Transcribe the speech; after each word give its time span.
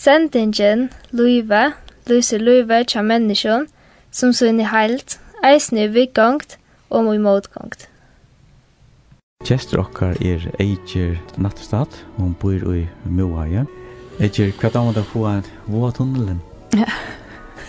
Sendingen, 0.00 0.90
Luive, 1.10 1.72
Luise 2.06 2.38
Luive, 2.38 2.84
tja 2.88 3.02
menneskjon, 3.04 3.66
som 4.10 4.30
sunn 4.32 4.62
i 4.62 4.64
heilt, 4.64 5.18
eisne 5.44 5.82
i 5.84 5.90
vikgongt 5.92 6.54
og 6.88 7.10
i 7.12 7.18
motgongt. 7.20 7.84
Kjester 9.44 9.82
okkar 9.84 10.16
er 10.24 10.46
Eiger 10.56 11.20
Nattestad, 11.36 12.00
og 12.14 12.22
hun 12.22 12.32
bor 12.40 12.72
i 12.72 12.86
Moaie. 13.04 13.66
Eiger, 14.16 14.56
hva 14.56 14.72
damer 14.72 14.96
du 14.96 15.04
få 15.04 15.28
av 15.34 15.52
våtunnelen? 15.68 16.40
Ja, 16.72 16.88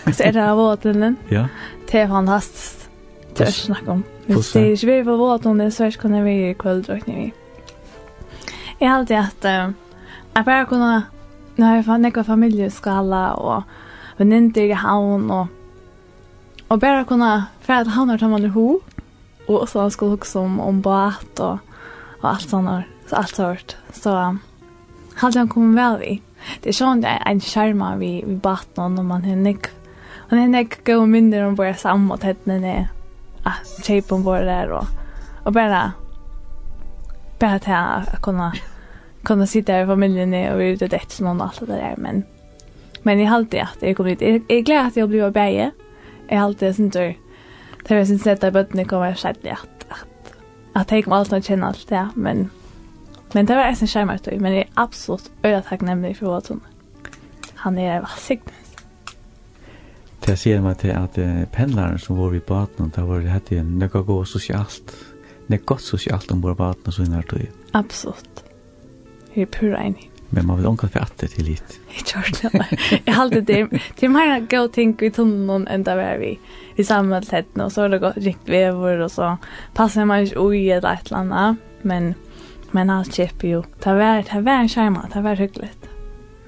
så 0.08 0.30
er 0.30 0.32
det 0.32 0.48
av 0.48 0.56
våtunnelen. 0.56 1.20
Ja. 1.28 1.46
Det 1.84 2.00
er 2.06 2.12
fantastisk. 2.16 2.90
Det 3.36 3.50
er 3.50 3.56
snakk 3.60 3.88
om. 3.98 4.04
Hvis 4.32 4.54
det 4.56 4.62
er 4.62 4.70
ikke 4.72 4.94
vi 4.94 5.00
på 5.12 5.20
våtunnelen, 5.20 5.70
så 5.70 5.84
er 5.84 5.92
det 5.92 6.00
ikke 6.00 6.26
vi 6.32 6.38
i 6.48 6.52
kvöldrøkning 6.56 7.24
vi. 7.26 7.32
Jeg 8.80 8.88
har 8.88 9.02
alltid 9.02 9.20
at 9.20 9.52
jeg 9.52 10.44
bare 10.48 10.66
kunne 10.66 11.02
Nå 11.56 11.66
har 11.66 11.78
jeg 11.78 11.88
fått 11.88 12.00
nekva 12.04 12.24
familjeskala 12.24 13.24
og 13.40 14.18
venninter 14.18 14.70
i 14.70 14.78
havn 14.78 15.28
og 15.30 15.58
og 16.72 16.80
bare 16.80 17.04
kunne 17.04 17.28
fære 17.60 17.84
til 17.84 17.92
havnar 17.92 18.20
til 18.20 18.30
man 18.32 18.44
er 18.46 18.54
ho 18.54 18.66
og 19.48 19.68
så 19.68 19.82
han 19.82 19.90
skulle 19.90 20.16
huske 20.16 20.38
om, 20.40 20.60
om 20.60 20.80
bat 20.82 21.40
og, 21.40 21.58
og 22.22 22.28
alt 22.30 22.48
sånt 22.48 22.68
og 22.68 23.16
alt 23.18 23.36
sånt 23.36 23.76
så 23.92 24.14
hadde 25.20 25.38
han 25.38 25.50
kommet 25.52 25.76
vel 25.76 25.98
vi 26.00 26.14
det 26.62 26.72
er 26.72 26.78
sånn 26.78 27.04
en 27.04 27.44
skjerma 27.44 27.92
vi, 28.00 28.22
vi 28.24 28.38
bat 28.40 28.68
noen 28.78 28.96
og 29.02 29.08
man 29.10 29.28
har 29.28 29.36
nekk 29.36 29.68
og 29.68 30.32
det 30.32 30.40
har 30.40 30.52
nekk 30.54 30.78
gå 30.88 30.96
mindre 31.04 31.44
om 31.46 31.58
bare 31.58 31.76
sammen 31.76 32.14
og 32.14 32.22
tettene 32.24 32.58
ned 32.62 32.88
ah, 33.44 33.60
kjeip 33.84 34.12
om 34.14 34.24
bare 34.24 34.48
der 34.48 34.72
og, 34.78 34.88
og 35.44 35.52
bare 35.52 35.84
bare 37.42 37.60
til 37.60 37.76
å 37.76 38.22
kunne 38.24 38.52
kunna 39.22 39.46
sitta 39.46 39.72
här 39.72 39.84
i 39.84 39.86
familjen 39.86 40.52
och 40.52 40.60
vi 40.60 40.68
ute 40.68 40.86
det 40.86 41.10
som 41.12 41.26
någon 41.26 41.40
allt 41.40 41.60
det 41.60 41.66
där 41.66 41.94
men 41.96 42.24
men 43.02 43.20
jag 43.20 43.28
har 43.28 43.36
alltid 43.36 43.60
att 43.60 43.76
jag 43.80 43.96
kommer 43.96 44.10
hit. 44.10 44.20
Jag 44.20 44.58
är 44.58 44.60
glad 44.60 44.86
att 44.86 44.96
jag 44.96 45.08
blir 45.08 45.22
av 45.22 45.32
bäge. 45.32 45.70
Jag 46.28 46.38
har 46.38 46.44
alltid 46.44 46.76
sånt 46.76 46.92
där. 46.92 47.18
Det 47.88 47.94
var 47.94 48.04
syns 48.04 48.26
att 48.26 48.52
bötterna 48.52 48.84
kommer 48.84 49.14
själv 49.14 49.36
att 49.42 49.52
att 49.52 49.86
att 49.88 50.34
att 50.72 50.92
jag 50.92 51.04
kommer 51.04 51.16
alltid 51.16 51.38
att 51.38 51.44
känna 51.44 51.66
allt 51.66 51.88
det 51.88 52.08
men 52.14 52.50
men 53.32 53.46
det 53.46 53.54
var 53.54 53.64
en 53.64 53.76
skärm 53.76 54.10
att 54.10 54.28
men 54.38 54.52
jag 54.52 54.60
är 54.60 54.68
absolut 54.74 55.30
öra 55.42 55.62
tacknämlig 55.62 56.16
för 56.16 56.26
vad 56.26 56.48
hon 56.48 56.60
han 57.54 57.78
är 57.78 58.00
vad 58.00 58.08
sig. 58.18 58.40
Det 60.26 60.36
sier 60.38 60.60
meg 60.62 60.76
til 60.78 60.92
at 60.94 61.16
uh, 61.18 61.44
pendlaren 61.50 61.98
som 61.98 62.16
var 62.18 62.34
i 62.34 62.38
baden, 62.38 62.92
det 62.94 63.02
var 63.08 63.24
det 63.24 63.32
hette 63.32 63.62
nekka 63.62 64.04
gå 64.06 64.20
sosialt, 64.24 64.94
nekka 65.50 65.64
godt 65.74 65.82
sosialt 65.82 66.30
om 66.30 66.42
vår 66.42 66.54
baden 66.54 66.86
og 66.86 66.92
så 66.92 67.06
her 67.10 67.22
tog. 67.22 67.48
Absolut. 67.74 68.41
Jeg 69.34 69.46
er 69.46 69.52
pura 69.52 69.84
enig. 69.84 70.08
Men 70.34 70.46
man 70.46 70.56
vil 70.56 70.66
ånka 70.66 70.88
for 70.88 71.04
at 71.04 71.12
til 71.20 71.44
litt. 71.44 71.74
Jeg 71.92 72.04
tror 72.08 72.28
det. 72.38 72.78
Jeg 73.06 73.14
halte 73.14 73.40
det. 73.44 73.58
Det 73.98 74.06
er 74.06 74.12
mer 74.12 74.30
gøy 74.40 74.62
å 74.62 74.70
tenke 74.72 75.10
i 75.10 75.12
tunnen 75.12 75.66
enn 75.68 75.84
det 75.84 75.96
var 75.98 76.16
vi. 76.22 76.38
i 76.76 76.82
sammen 76.88 77.12
med 77.12 77.60
og 77.60 77.72
så 77.72 77.84
er 77.84 77.92
det 77.92 78.00
gått 78.00 78.16
rikt 78.24 78.48
vever, 78.48 79.02
og 79.04 79.10
så 79.12 79.36
passer 79.76 80.08
man 80.08 80.24
ikke 80.24 80.40
ui 80.40 80.70
eller 80.70 80.94
et 80.94 81.12
eller 81.12 81.20
annet. 81.20 81.60
Men, 81.82 82.14
men 82.72 82.90
alt 82.90 83.12
kjipper 83.12 83.48
jo. 83.48 83.62
Det 83.84 83.92
var, 83.92 84.24
det 84.24 84.44
var 84.44 84.62
en 84.62 84.72
skjerma, 84.72 85.04
det 85.12 85.22
var 85.22 85.36
hyggelig. 85.36 85.70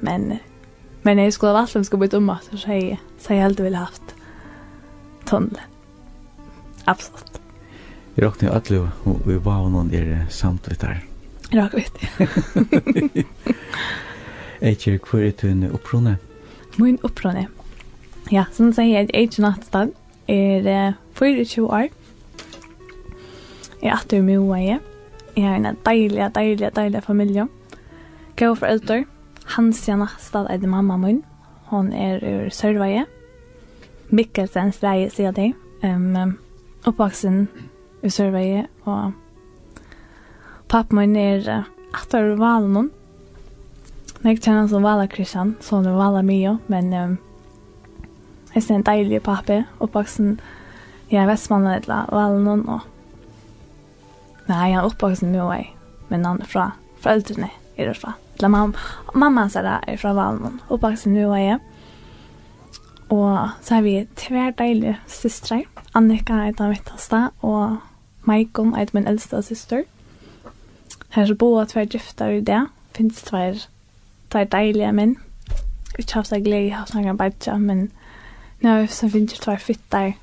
Men, 0.00 0.38
men 1.04 1.20
jeg 1.20 1.36
skulle 1.36 1.52
ha 1.52 1.60
valgt 1.60 1.76
om 1.76 1.84
skulle 1.84 2.06
bytte 2.06 2.22
om 2.22 2.32
at, 2.32 2.48
så 2.56 2.72
jeg, 2.72 2.98
så 3.20 3.36
jeg 3.36 3.44
heldig 3.44 3.68
ville 3.68 3.84
haft 3.84 4.16
tunnen. 5.28 5.60
Absolutt. 6.86 7.40
Jeg 8.16 8.24
råkner 8.24 8.48
jo 8.48 8.54
alle, 8.56 8.92
og 9.04 9.26
vi 9.28 9.42
var 9.44 9.68
noen 9.68 9.92
der 9.92 10.24
samtidig 10.32 10.80
der. 10.80 11.02
Rak 11.52 11.74
vet 11.74 12.00
jeg. 12.00 13.24
Eikir, 14.64 14.98
hvor 14.98 15.20
er 15.20 15.30
du 15.30 15.48
en 15.48 15.70
opprone? 15.70 16.16
Min 16.78 16.98
opprone? 17.04 17.46
Ja, 18.32 18.44
som 18.52 18.70
du 18.70 18.78
sier, 18.78 19.10
Eikir 19.14 19.44
Nattstad 19.44 19.92
er 20.28 20.68
uh, 20.88 20.94
24 21.18 21.66
år. 21.68 21.90
Jeg 23.82 23.90
er 23.90 23.98
atter 23.98 24.22
med 24.24 24.40
hva 24.40 24.62
jeg. 24.62 24.80
Jeg 25.36 25.44
har 25.44 25.58
en 25.58 25.76
deilig, 25.84 26.30
deilig, 26.34 26.70
deilig 26.76 27.02
familie. 27.04 27.48
Gå 28.38 28.54
for 28.54 28.66
eldre. 28.66 29.04
Hansia 29.56 29.96
Nattstad 30.00 30.48
er 30.50 30.62
det 30.62 30.68
mamma 30.68 30.96
min. 30.96 31.20
Hon 31.68 31.92
er 31.92 32.22
ur 32.24 32.48
Sørveie. 32.50 33.04
Mikkelsen 34.08 34.72
steg 34.72 35.10
sier 35.12 35.34
det. 35.36 35.52
Um, 35.84 36.38
oppvaksen 36.86 37.48
ur 38.02 38.08
Sørveie 38.08 38.64
og 38.86 39.12
pappa 40.74 40.96
min 40.96 41.14
er 41.14 41.66
atter 41.94 42.32
ur 42.32 42.40
valen 42.40 42.72
hon. 42.74 42.86
Jeg 44.24 44.40
kjenner 44.42 44.66
som 44.66 44.82
vala 44.82 45.04
Kristian, 45.06 45.52
sånn 45.62 45.86
er 45.86 45.94
vala 45.94 46.22
mye, 46.26 46.56
men 46.72 46.88
um, 46.98 47.12
jeg 48.56 48.64
ser 48.64 48.80
en 48.80 48.86
deilig 48.88 49.20
pappa, 49.22 49.60
oppvaksen 49.84 50.32
i 51.12 51.14
ja, 51.14 51.28
Vestmannen 51.30 51.76
eller 51.76 52.10
valen 52.10 52.42
noen, 52.48 52.64
og 52.66 54.48
nei, 54.48 54.72
han 54.72 54.80
er 54.80 54.88
oppvaksen 54.88 55.30
mye 55.30 55.46
vei, 55.52 55.62
men 56.10 56.26
han 56.26 56.42
er 56.42 56.50
fra 56.50 56.66
foreldrene 57.04 57.52
er 57.76 57.92
det 57.92 57.96
fra. 58.00 58.16
Eller 58.40 58.50
mam 58.50 58.74
mamma 59.14 59.46
sa 59.52 59.62
det 59.62 59.78
er 59.92 60.02
fra 60.02 60.16
valen 60.18 60.42
noen, 60.42 60.60
oppvaksen 60.74 61.14
mye 61.14 61.30
vei, 61.30 61.46
og 63.14 63.30
så 63.62 63.78
har 63.78 63.86
vi 63.86 63.98
tver 64.18 64.54
deilige 64.58 64.98
systre, 65.06 65.62
Annika 65.94 66.48
er 66.48 66.58
den 66.58 66.74
mittaste, 66.74 67.28
og 67.46 67.78
Maikon 68.26 68.74
er 68.74 68.90
min 68.96 69.06
eldste 69.06 69.38
syster, 69.46 69.84
Her 71.14 71.26
så 71.26 71.34
bor 71.38 71.64
tver 71.64 71.86
gifter 71.86 72.38
i 72.38 72.40
det. 72.40 72.64
Finns 72.96 73.22
tvær, 73.22 73.66
tvær 74.30 74.48
deilige 74.50 74.92
menn. 74.92 75.16
Ikke 75.98 76.18
haft 76.18 76.32
seg 76.32 76.44
glede, 76.46 76.74
haft 76.74 76.94
seg 76.94 77.06
en 77.06 77.18
badja, 77.18 77.54
men 77.58 77.88
nå 78.64 78.74
så 78.90 79.08
finnes 79.10 79.36
jeg 79.36 79.44
tvær 79.44 79.62
fytter 79.62 80.14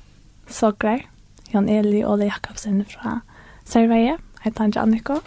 sogrer. 0.52 1.06
Jan 1.52 1.68
Eli 1.68 2.00
og 2.02 2.14
Ole 2.14 2.30
Jakobsen 2.30 2.80
fra 2.88 3.20
Sørveie, 3.68 4.16
heter 4.44 4.64
han 4.64 4.72
Jannikov. 4.76 5.22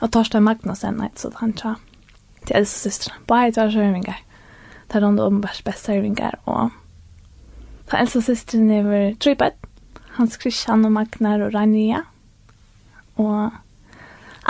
Og 0.00 0.10
Torstein 0.12 0.46
Magnussen, 0.46 1.00
heter 1.02 1.36
han 1.38 1.54
Tja. 1.58 1.74
Til 2.46 2.56
eldste 2.56 2.88
søstre. 2.88 3.14
Bare 3.28 3.52
tvær 3.52 3.70
sørvinger. 3.70 4.22
Det 4.88 4.98
er 4.98 5.06
rundt 5.06 5.20
om 5.20 5.40
best 5.42 5.64
best 5.64 5.86
sørvinger. 5.86 6.38
Og 6.46 6.70
den 7.90 7.98
eldste 7.98 8.22
søstren 8.22 8.70
er 8.70 9.14
tre 9.20 9.34
bøtt. 9.34 9.58
Hans 10.16 10.38
Christian 10.40 10.84
og 10.84 10.92
Magnar 10.92 11.42
og 11.46 11.54
Rania. 11.54 12.02
Og 13.16 13.50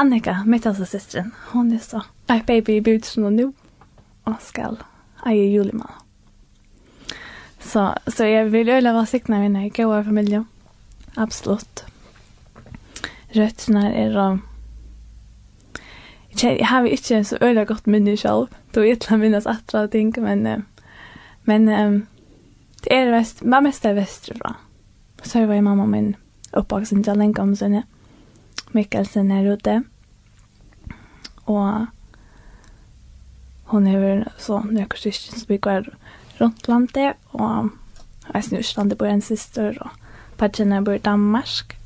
Annika, 0.00 0.44
mitt 0.46 0.66
alltså 0.66 0.86
søsteren, 0.86 1.32
hon 1.52 1.72
er 1.72 1.78
så. 1.78 2.00
My 2.28 2.40
baby 2.46 2.78
i 2.78 2.80
bjud 2.80 3.04
og 3.20 3.32
nå, 3.32 3.50
og 4.24 4.36
skal 4.40 4.78
eie 5.28 5.50
julemann. 5.52 5.92
Så, 7.60 7.94
så 8.06 8.24
jag 8.24 8.44
vill 8.44 8.68
öla 8.68 8.92
vara 8.92 9.06
sikna 9.06 9.40
mina 9.40 9.68
goa 9.68 10.04
familj. 10.04 10.40
Absolut. 11.14 11.84
Rötterna 13.28 13.92
är 13.94 14.14
de... 14.14 14.42
Jag 16.42 16.66
har 16.66 16.86
inte 16.86 17.24
så 17.24 17.36
öla 17.40 17.64
gott 17.64 17.86
minne 17.86 18.16
själv. 18.16 18.46
Då 18.72 18.84
är 18.84 18.96
det 19.08 19.16
minnas 19.16 19.46
attra 19.46 19.88
ting, 19.88 20.14
men... 20.16 20.64
Men... 21.42 21.66
Det 22.82 22.94
är 22.94 23.06
det 23.06 23.10
mest, 23.10 23.42
mest 23.42 23.84
är 23.84 23.94
västerifrån. 23.94 24.54
Så 25.22 25.46
var 25.46 25.54
ju 25.54 25.60
mamma 25.60 25.86
min 25.86 26.16
oppvaksen 26.52 27.04
til 27.04 27.18
lenge 27.18 27.42
om 27.42 27.56
sen. 27.56 27.74
Ja. 27.74 27.82
Mikkelsen 28.72 29.30
er 29.30 29.52
ute. 29.52 29.82
Og 31.46 31.86
hon 33.70 33.86
hever 33.86 34.24
så 34.38 34.60
nøkker 34.66 34.98
syskjen 34.98 35.38
som 35.38 35.50
bygger 35.50 35.90
rundt 36.40 36.68
landet, 36.68 37.18
og 37.32 37.70
jeg 38.34 38.44
synes 38.44 38.58
Østlandet 38.58 38.98
bor 38.98 39.06
en 39.06 39.22
syster, 39.22 39.74
og 39.80 39.90
partjene 40.38 40.84
bor 40.84 40.92
i 40.92 41.02
Danmark. 41.02 41.76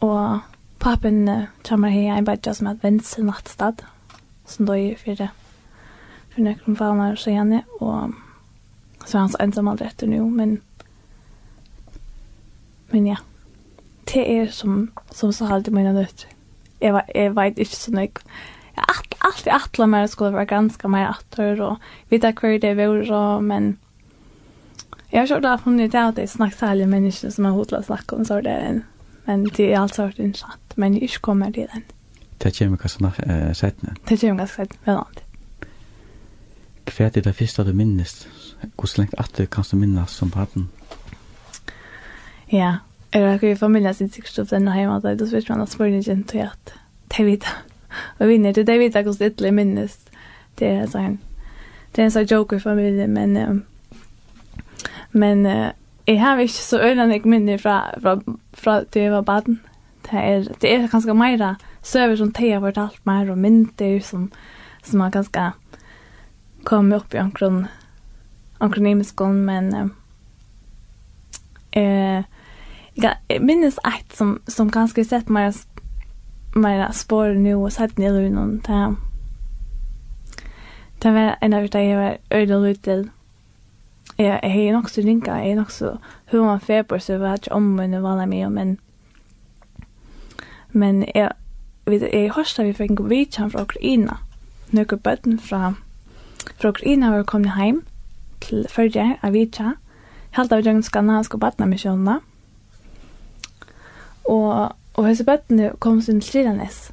Og 0.00 0.40
papen 0.80 1.28
kommer 1.68 1.88
her 1.88 2.14
en 2.14 2.24
badja 2.24 2.54
som 2.54 2.66
er 2.66 2.82
venstre 2.82 3.22
nattstad, 3.24 3.84
som 4.46 4.66
da 4.66 4.78
er 4.78 4.98
fire 4.98 5.30
for 6.34 6.42
nøkker 6.42 6.78
faner 6.78 7.14
og 7.14 7.20
skjene, 7.22 7.62
og 7.80 8.14
så 9.06 9.18
er 9.18 9.20
han 9.20 9.34
så 9.34 9.42
ensam 9.44 9.70
aldri 9.70 9.86
etter 9.86 10.10
nå, 10.10 10.24
men, 10.28 10.58
men 12.90 13.06
ja 13.12 13.20
det 14.12 14.24
er 14.38 14.50
som 14.50 14.90
som 15.12 15.32
så 15.32 15.46
halt 15.46 15.72
mine 15.72 15.92
mina 15.92 16.06
Jeg, 16.80 16.92
var 16.92 17.04
jeg 17.14 17.36
vet 17.36 17.58
ikke 17.58 17.76
så 17.76 17.90
mycket. 17.90 18.24
Jag 18.76 18.84
allt 18.88 19.14
allt 19.20 19.46
allt 19.46 19.78
la 19.78 19.86
mig 19.86 20.08
skulle 20.10 20.32
være 20.32 20.46
ganske 20.46 20.88
mer 20.88 21.08
åter 21.08 21.60
og 21.60 21.76
vite 22.10 22.32
hva 22.32 22.58
det 22.58 22.76
var 22.76 23.40
men 23.40 23.78
jeg 25.12 25.20
har 25.20 25.36
ikke 25.36 25.58
funnet 25.62 25.94
hon 25.94 26.08
at 26.08 26.18
jeg 26.18 26.28
det 26.28 26.54
særlig 26.54 26.88
mennesker 26.88 27.30
som 27.30 27.44
har 27.44 27.52
hodet 27.52 27.78
å 27.78 27.82
snakke 27.82 28.16
om 28.16 28.24
så 28.24 28.40
där 28.40 28.60
en 28.68 28.84
men 29.26 29.44
det 29.44 29.72
er 29.72 29.80
alt 29.80 29.98
inte 29.98 30.22
innsatt, 30.22 30.76
men 30.76 30.94
jeg 30.94 31.02
ikke 31.02 31.20
kommer 31.20 31.50
til 31.50 31.68
den. 31.72 31.84
Det 32.42 32.58
kommer 32.58 32.76
kanske 32.76 33.02
nach 33.02 33.18
eh 33.18 33.52
sättna. 33.52 33.94
Det 34.08 34.20
kommer 34.20 34.36
ganske 34.36 34.56
kanske 34.56 34.66
sätt 34.66 34.88
annet. 34.88 35.22
Hva 36.84 37.04
er 37.04 37.10
det 37.10 37.34
første 37.34 37.64
du 37.64 37.72
minnes. 37.72 38.28
Hur 38.60 38.98
länge 38.98 39.12
att 39.18 39.36
du 39.36 39.46
kan 39.46 39.64
minnas 39.72 40.10
som 40.10 40.30
barn? 40.30 40.68
Ja, 42.52 42.76
Jeg 43.14 43.22
har 43.22 43.34
ikke 43.38 43.56
familien 43.56 43.94
sin 43.94 44.10
sikkert 44.10 44.40
opp 44.42 44.50
denne 44.50 44.74
hjemme, 44.74 44.98
da 45.00 45.12
vet 45.14 45.48
man 45.48 45.60
at 45.62 45.70
spørningen 45.70 46.24
til 46.26 46.48
at 46.48 46.74
de 47.14 47.24
vet 47.24 47.46
jeg. 47.46 47.60
Og 48.18 48.28
vinner 48.28 48.52
til 48.52 48.66
de 48.66 48.78
vet 48.78 48.96
hvordan 48.96 49.36
det 49.38 49.46
er 49.46 49.54
minnes. 49.54 49.94
Det 50.58 50.66
er 50.68 50.88
sånn, 50.90 51.20
det 51.94 52.02
er 52.02 52.08
en 52.08 52.14
sånn 52.14 52.56
i 52.56 52.58
familie, 52.62 53.06
men, 53.06 53.62
men 55.12 55.46
uh, 55.46 55.70
jeg 56.06 56.20
har 56.20 56.42
ikke 56.42 56.66
så 56.66 56.82
øyne 56.82 57.06
jeg 57.12 57.22
minner 57.24 57.58
fra, 57.58 57.78
fra, 58.02 58.18
fra 58.52 58.80
til 58.84 59.06
jeg 59.06 59.14
var 59.14 59.22
baden. 59.22 59.60
Det 60.10 60.18
er, 60.18 60.50
det 60.60 60.74
er 60.74 60.90
ganske 60.90 61.14
mer 61.14 61.56
søver 61.82 62.16
som 62.16 62.32
te 62.32 62.50
har 62.50 62.60
fortalt 62.60 62.98
mer, 63.06 63.30
og 63.30 63.38
mynter 63.38 64.00
som, 64.02 64.30
som 64.82 65.00
har 65.00 65.14
ganske 65.14 65.52
kommet 66.64 66.98
opp 66.98 67.14
i 67.14 67.22
omkron, 67.22 67.66
omkronymiskånd, 68.58 69.44
men 69.46 69.74
eh, 71.72 72.24
jag 72.94 73.42
minns 73.42 73.78
ett 73.78 74.16
som 74.16 74.40
som 74.46 74.70
ganska 74.70 75.04
sett 75.04 75.28
mig 75.28 75.52
mina 76.54 76.92
spår 76.92 77.34
nu 77.34 77.54
och 77.54 77.72
sett 77.72 77.98
ner 77.98 78.20
i 78.20 78.30
någon 78.30 78.58
där. 78.66 78.94
Det 80.98 81.10
var 81.10 81.36
en 81.40 81.54
av 81.54 81.68
de 81.68 81.84
jag 81.84 82.02
var 82.02 82.18
ödel 82.30 82.66
ut 82.66 82.82
till. 82.82 83.08
Jag 84.16 84.44
är 84.44 84.72
nog 84.72 84.90
så 84.90 85.00
rinka, 85.00 85.38
jag 85.38 85.46
är 85.46 85.56
nog 85.56 85.72
så 85.72 85.98
hur 86.26 86.42
man 86.42 86.60
fer 86.60 86.82
på 86.82 86.94
var 86.94 87.18
vart 87.18 87.48
om 87.48 87.74
men 87.74 87.90
det 87.90 88.00
var 88.00 88.26
med 88.26 88.52
men 88.52 88.76
men 90.68 91.06
jag 91.14 91.32
vet 91.84 92.14
jag 92.14 92.34
hörsta 92.34 92.62
vi 92.62 92.74
fick 92.74 92.90
en 92.90 93.08
vitchan 93.08 93.50
från 93.50 93.62
Ukraina. 93.62 94.16
Några 94.70 94.96
bötten 94.96 95.38
från 95.38 95.76
från 96.56 96.70
Ukraina 96.70 97.10
var 97.10 97.24
komna 97.24 97.48
hem 97.48 97.82
till 98.38 98.66
förra 98.70 99.16
av 99.22 99.32
vitcha. 99.32 99.74
Helt 100.30 100.52
av 100.52 100.62
den 100.62 100.82
skandinaviska 100.82 101.36
barnamissionen. 101.36 102.20
Og, 104.24 104.72
og 104.94 105.06
hese 105.08 105.24
bøttene 105.26 105.72
kom 105.78 106.00
til 106.00 106.22
Slidanes, 106.22 106.92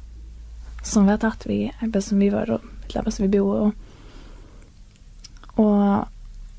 som 0.82 1.06
var 1.06 1.20
tatt 1.22 1.46
vi 1.48 1.70
arbeid 1.80 2.04
som 2.04 2.20
vi 2.20 2.32
var, 2.32 2.50
og 2.50 2.96
arbeid 2.96 3.12
som 3.12 3.26
vi 3.26 3.38
bor. 3.38 3.56
og, 3.56 3.72
og, 5.56 6.08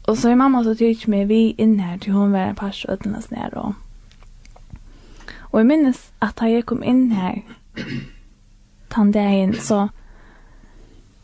og 0.03 0.17
så 0.17 0.29
er 0.29 0.35
mamma 0.35 0.63
så 0.63 0.75
tyrt 0.75 1.07
meg 1.07 1.27
vi 1.29 1.55
inn 1.57 1.79
her 1.79 1.97
til 1.97 2.13
hun 2.13 2.33
var 2.33 2.49
en 2.49 2.55
par 2.55 2.75
og 2.87 2.93
ødene 2.93 3.21
og, 3.55 3.73
og 5.51 5.59
jeg 5.59 5.67
minnes 5.67 6.11
at 6.21 6.35
da 6.39 6.49
jeg 6.49 6.65
kom 6.65 6.83
inn 6.83 7.11
her, 7.11 7.41
tann 8.89 9.11
dagen, 9.11 9.53
så, 9.53 9.87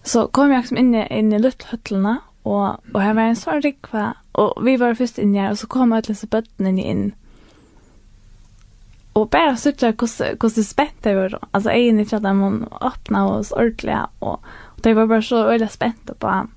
så 0.04 0.28
kom 0.28 0.52
jeg 0.52 0.72
inn, 0.78 0.94
inn 0.96 1.34
i 1.34 1.40
lutthøtlene, 1.42 2.20
og, 2.46 2.80
og 2.94 3.02
her 3.02 3.14
var 3.14 3.30
en 3.30 3.36
sånn 3.36 3.62
rikva, 3.66 4.14
og 4.34 4.64
vi 4.64 4.78
var 4.80 4.96
først 4.96 5.20
inn 5.20 5.36
her, 5.36 5.52
og 5.52 5.58
så 5.58 5.68
kom 5.68 5.94
alle 5.94 6.08
disse 6.08 6.28
bøttene 6.28 6.78
inn, 6.82 7.12
og 7.12 7.29
och 9.14 9.30
bara 9.30 9.56
sökte 9.56 9.86
hur 9.86 9.94
hur 9.94 10.56
det 10.56 10.64
det 11.02 11.16
var. 11.16 11.40
Alltså 11.52 11.70
är 11.70 11.94
ni 11.94 12.06
att 12.12 12.24
man 12.24 12.68
öppna 12.82 13.28
oss 13.28 13.52
ordentligt 13.52 13.98
och 14.20 14.44
det 14.76 14.94
var 14.94 15.08
bara 15.08 15.22
så 15.22 15.44
veldig 15.44 15.72
spänt 15.72 16.20
på 16.20 16.48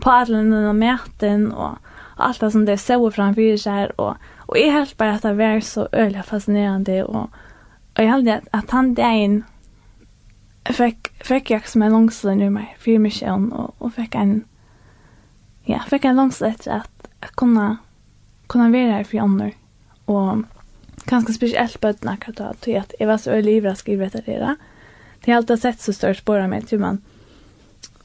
på 0.00 0.10
alla 0.10 0.72
mäten 0.72 1.52
och 1.52 1.78
allt 2.16 2.40
det 2.40 2.50
som 2.50 2.64
det 2.64 2.78
så 2.78 3.10
framför 3.10 3.56
sig 3.56 3.86
och 3.86 4.14
och 4.36 4.58
är 4.58 4.70
helt 4.70 4.96
bara 4.96 5.12
att 5.12 5.22
det 5.22 5.34
var 5.34 5.60
så 5.60 5.88
öle 5.92 6.22
fascinerande 6.22 7.04
och 7.04 7.30
och 7.96 8.04
jag 8.04 8.08
hade 8.08 8.34
att, 8.34 8.48
att 8.50 8.70
han 8.70 8.94
dagen 8.94 9.44
fick 10.64 11.24
fick 11.24 11.50
jag 11.50 11.68
som 11.68 11.82
en 11.82 11.92
långslen 11.92 12.38
nu 12.38 12.50
mig 12.50 12.76
för 12.78 12.98
mig 12.98 13.30
och 13.52 13.74
och 13.78 13.94
fick 13.94 14.14
en 14.14 14.44
ja, 15.62 15.80
fick 15.90 16.04
en 16.04 16.16
långslet 16.16 16.66
att 16.66 17.08
kunna 17.34 17.76
kunna 18.46 18.70
vara 18.70 18.92
här 18.92 19.04
för 19.04 19.18
andra 19.18 19.50
och 20.04 20.36
ganska 21.04 21.32
speciellt 21.32 21.80
på 21.80 21.88
ett 21.88 22.04
nackat 22.04 22.40
att 22.40 22.60
till 22.60 22.78
att 22.78 22.94
jag 22.98 23.06
var 23.06 23.18
så 23.18 23.40
livrask 23.40 23.88
i 23.88 23.96
det 23.96 24.08
där. 24.24 24.56
Det 25.24 25.30
har 25.30 25.36
alltid 25.36 25.60
sett 25.60 25.80
så 25.80 25.92
stort 25.92 26.16
spåra 26.16 26.48
med 26.48 26.64
hur 26.70 26.78
man 26.78 27.02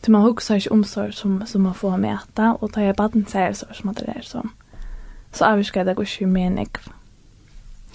hur 0.05 0.11
man 0.11 0.21
huxar 0.21 0.59
sig 0.59 0.69
omsorg 0.69 1.13
som 1.13 1.45
som 1.45 1.63
man 1.63 1.73
får 1.73 1.97
mäta 1.97 2.53
och 2.53 2.73
ta 2.73 2.81
jag 2.81 2.95
baden 2.95 3.25
säger 3.25 3.53
så 3.53 3.65
som 3.73 3.89
att 3.89 3.97
det 3.97 4.13
är 4.15 4.21
så. 4.21 4.49
Så 5.31 5.45
avskar 5.45 5.85
det 5.85 5.93
går 5.93 6.07
ju 6.19 6.27
med 6.27 6.51
nek. 6.51 6.77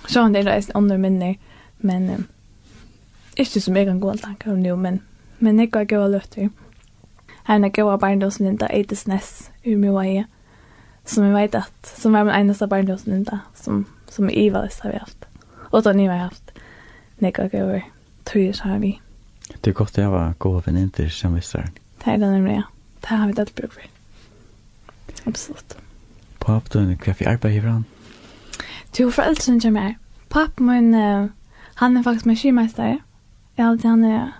Så 0.09 0.21
han 0.21 0.33
det 0.33 0.41
är 0.41 0.65
under 0.75 0.99
minne 0.99 1.37
men 1.77 2.11
um, 2.11 2.25
inte 3.37 3.61
så 3.61 3.73
mycket 3.73 4.01
goda 4.01 4.19
tankar 4.19 4.53
om 4.53 4.63
nu 4.63 4.77
men 4.77 5.01
men 5.39 5.57
det 5.57 5.67
går 5.67 5.85
gå 5.85 6.09
löfte. 6.09 6.49
Här 7.45 7.59
när 7.59 7.69
goda 7.69 7.99
barndomen 7.99 8.53
inte 8.53 8.67
ätes 8.67 9.07
Ness 9.07 9.51
ur 9.63 9.77
mig 9.77 10.27
som 11.05 11.25
vi 11.25 11.33
vet 11.33 11.55
att 11.55 11.95
som 11.97 12.13
var 12.13 12.25
min 12.25 12.35
enda 12.35 12.67
barndomen 12.67 13.19
inte 13.19 13.39
som 13.55 13.85
som 14.15 14.31
Ivalis 14.31 14.81
har 14.81 14.91
vi 14.93 14.99
haft. 14.99 15.25
Och 15.71 15.83
då 15.83 15.93
ni 15.93 16.07
har 16.07 16.17
haft 16.17 16.51
nekva 17.19 17.49
gåvor. 17.49 17.83
Tror 18.25 18.45
jag 18.45 18.55
så 18.55 18.65
har 18.65 18.79
vi. 18.79 19.01
Det 19.61 19.71
är 19.71 19.75
gott 19.75 19.89
att 19.89 19.97
jag 19.97 20.11
var 20.11 20.35
goda 20.39 20.61
vänner 20.61 21.09
som 21.09 21.35
vissar. 21.35 21.71
Det 22.05 22.11
er 22.11 22.19
det 22.19 22.31
nemlig, 22.31 22.57
ja. 22.57 22.63
Det 23.01 23.07
har 23.07 23.27
vi 23.27 23.33
det 23.33 23.55
bruk 23.55 23.73
for. 23.73 23.83
Absolutt. 25.25 25.77
Papp, 26.39 26.71
du 26.71 26.79
er 26.79 26.91
är 26.91 26.97
kvar 26.97 27.29
arbeid 27.29 27.55
i 27.55 27.57
ifrån? 27.57 27.85
Du, 28.97 29.11
foreldre 29.11 29.43
som 29.43 29.61
kommer 29.61 29.81
her. 29.81 29.95
Papp, 30.29 30.61
min, 30.61 30.95
uh, 30.95 31.29
han 31.75 31.97
er 31.97 32.03
faktisk 32.03 32.27
med 32.27 32.37
kyrmästare. 32.37 32.99
Jeg 33.57 33.65
har 33.65 33.71
alltid 33.71 33.91
han 33.91 34.05
er, 34.05 34.33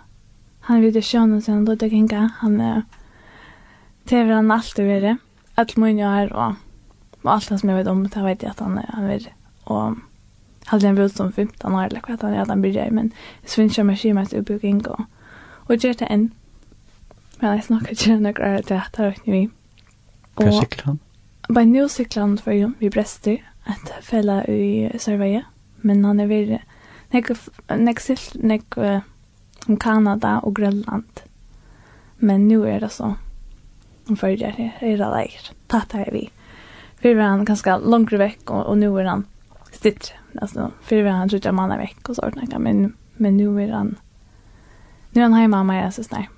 han 0.61 0.77
er 0.77 0.81
vidt 0.81 0.97
i 0.97 1.03
sjøen 1.03 1.37
og 1.37 1.43
sånn, 1.43 1.65
då 1.65 1.75
det 1.75 1.89
gänga 1.89 2.31
han 2.41 2.61
er, 2.61 2.83
det 4.09 4.19
er 4.19 4.35
han 4.35 4.51
alltid 4.51 4.85
vid 4.85 5.17
Alt 5.57 5.77
min 5.77 5.99
jo 5.99 6.05
jag 6.05 6.33
og, 6.33 6.57
og 7.23 7.33
alt 7.33 7.49
det 7.49 7.61
som 7.61 7.69
jeg 7.69 7.79
vet 7.79 7.87
om 7.87 8.03
det 8.07 8.23
vet 8.25 8.43
jeg 8.43 8.51
at 8.51 8.61
han 8.61 8.79
er, 8.79 8.91
han 8.91 9.05
är 9.05 9.29
og 9.65 9.97
hadde 10.67 10.89
en 10.89 10.97
bröt 10.97 11.17
som 11.17 11.33
15 11.33 11.75
år 11.75 11.85
eller 11.85 12.01
vad 12.09 12.23
han 12.23 12.33
redan 12.33 12.63
började 12.63 12.91
men 12.91 13.13
så 13.45 13.55
finns 13.55 13.79
jag 13.79 13.87
med 13.87 13.99
schemat 13.99 14.33
uppbygging 14.33 14.87
og 14.87 15.05
och 15.67 15.77
gjør 15.77 15.93
det 15.93 16.09
enn. 16.11 16.33
men 17.41 17.57
jeg 17.57 17.65
snakker 17.65 17.89
jag 17.89 17.99
snackar 17.99 18.15
inte 18.15 18.23
några 18.23 18.63
teater 18.63 19.07
och 19.07 19.33
vi. 19.33 19.49
Hva 20.37 20.53
sykler 20.53 20.85
han? 20.85 20.99
Bare 21.49 21.67
nå 21.67 21.89
sykler 21.89 22.23
han 22.23 22.39
for 22.39 22.53
jo, 22.53 22.73
vi 22.79 22.91
brester 22.91 23.43
et 23.67 23.93
fälla 24.03 24.45
i 24.47 24.91
Sørveie, 24.99 25.45
men 25.83 26.05
han 26.05 26.21
er 26.21 26.31
är 26.31 26.63
Nek 27.13 27.31
näst 27.69 28.35
nek 28.35 28.77
om 29.67 29.77
Kanada 29.81 30.41
og 30.43 30.55
Grønland. 30.55 31.23
men 32.19 32.49
nå 32.49 32.65
er 32.65 32.81
det 32.81 32.93
så 32.93 33.17
om 34.09 34.17
förr 34.17 34.43
er 34.43 34.81
det 34.81 34.99
leir. 34.99 35.51
Tatt 35.69 35.95
er 35.95 36.11
vi 36.13 36.31
Vi 37.03 37.15
var 37.15 37.23
han 37.23 37.45
ganske 37.45 37.79
langt 37.79 38.13
vekk, 38.13 38.51
og, 38.51 38.67
og 38.67 38.79
nå 38.79 38.97
er 38.99 39.05
han 39.05 39.27
stittre. 39.85 40.17
Altså, 40.41 40.71
før 40.83 41.05
var 41.05 41.21
han 41.21 41.29
trodde 41.29 41.53
man 41.53 41.79
veck 41.79 42.09
och 42.09 42.17
sånt 42.17 42.51
där 42.51 42.59
men 42.59 42.95
men 43.17 43.37
nå 43.37 43.61
er 43.61 43.73
han 43.73 43.97
nå 45.13 45.21
er 45.21 45.29
han 45.29 45.41
hjemme 45.41 45.57
med 45.57 45.67
Maria 45.67 45.91
syster. 45.93 46.29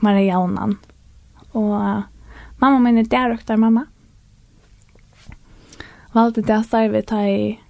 Maria 0.00 0.34
Jaunan. 0.34 0.78
Og 1.52 1.70
uh, 1.72 2.02
mamma 2.58 2.78
min 2.78 2.98
er 2.98 3.08
der 3.08 3.32
og 3.32 3.46
där 3.46 3.56
mamma. 3.56 3.86
Valde 6.12 6.42
det 6.42 6.70
där 6.70 6.88
vi 6.88 7.02
ta 7.02 7.22
i 7.26 7.60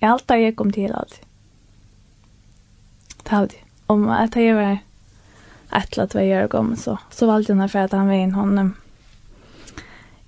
i 0.00 0.04
alt 0.04 0.28
där 0.28 0.36
jeg 0.36 0.56
kom 0.56 0.72
til 0.72 0.92
alt. 0.92 0.96
allt. 0.98 1.20
Talt 3.24 3.54
om 3.86 4.08
att 4.08 4.36
jeg 4.36 4.54
var 4.54 4.78
et 5.72 5.92
eller 5.92 6.02
annet 6.02 6.28
jeg 6.28 6.50
gammal 6.50 6.76
så 6.76 6.98
så 7.10 7.26
valgte 7.26 7.52
jag 7.52 7.70
for 7.70 7.78
at 7.78 7.92
han 7.92 8.06
var 8.06 8.14
in 8.14 8.32
honom. 8.32 8.74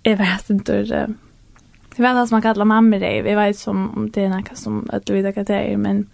Jeg 0.02 0.19
vet 0.19 0.50
inte 0.50 1.14
Det 1.96 2.02
var 2.02 2.14
det 2.14 2.26
som 2.26 2.34
man 2.34 2.42
kallar 2.42 2.64
mamma 2.64 2.99
dig. 2.99 3.22
Vi 3.22 3.34
vet 3.34 3.58
som 3.58 3.90
om 3.96 4.11
det 4.11 4.25
är 4.25 4.28
något 4.28 4.56
som 4.56 4.90
att 4.92 5.06
du 5.06 5.22
vet 5.22 5.38
att 5.38 5.46
det 5.46 5.54
är. 5.54 5.76
Men, 5.76 6.11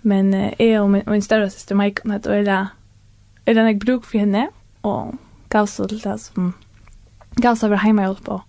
men 0.00 0.52
jag 0.58 0.82
och 0.82 0.90
min, 0.90 1.02
min 1.06 1.22
större 1.22 1.50
syster 1.50 1.74
Michael 1.74 2.10
hade 2.10 2.30
öra 2.30 2.68
öra 3.46 3.62
när 3.62 3.66
jag 3.66 3.78
bruk 3.78 4.04
för 4.04 4.18
henne. 4.18 4.50
Och 4.80 5.14
gav 5.48 5.66
så 5.66 5.88
till 5.88 5.98
det 5.98 6.18
som 6.18 6.52
gav 7.30 7.54
så 7.54 7.66
över 7.66 7.76
hemma 7.76 8.02
jag 8.02 8.24
på. 8.24 8.42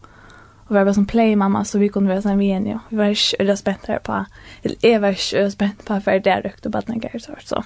Och 0.68 0.76
var 0.76 0.86
bara 0.86 0.94
som 0.94 1.06
play 1.06 1.36
mamma 1.36 1.66
så 1.66 1.80
vi 1.80 1.90
kunde 1.90 2.10
vara 2.10 2.22
sån 2.22 2.38
vi 2.38 2.52
än. 2.52 2.80
Vi 2.90 2.98
var 2.98 3.06
inte 3.06 3.44
öra 3.44 3.58
spänt 3.58 3.86
här 3.86 4.00
på. 4.00 4.26
Eller 4.62 4.78
jag 4.82 5.00
var 5.00 5.10
inte 5.10 5.40
öra 5.40 5.52
spänt 5.52 5.86
på 5.86 6.02
för 6.02 6.20
det 6.20 6.30
är 6.30 6.42
rökt 6.42 6.66
och 6.66 6.72
badnagar. 6.72 7.20
Så, 7.20 7.32
så. 7.44 7.64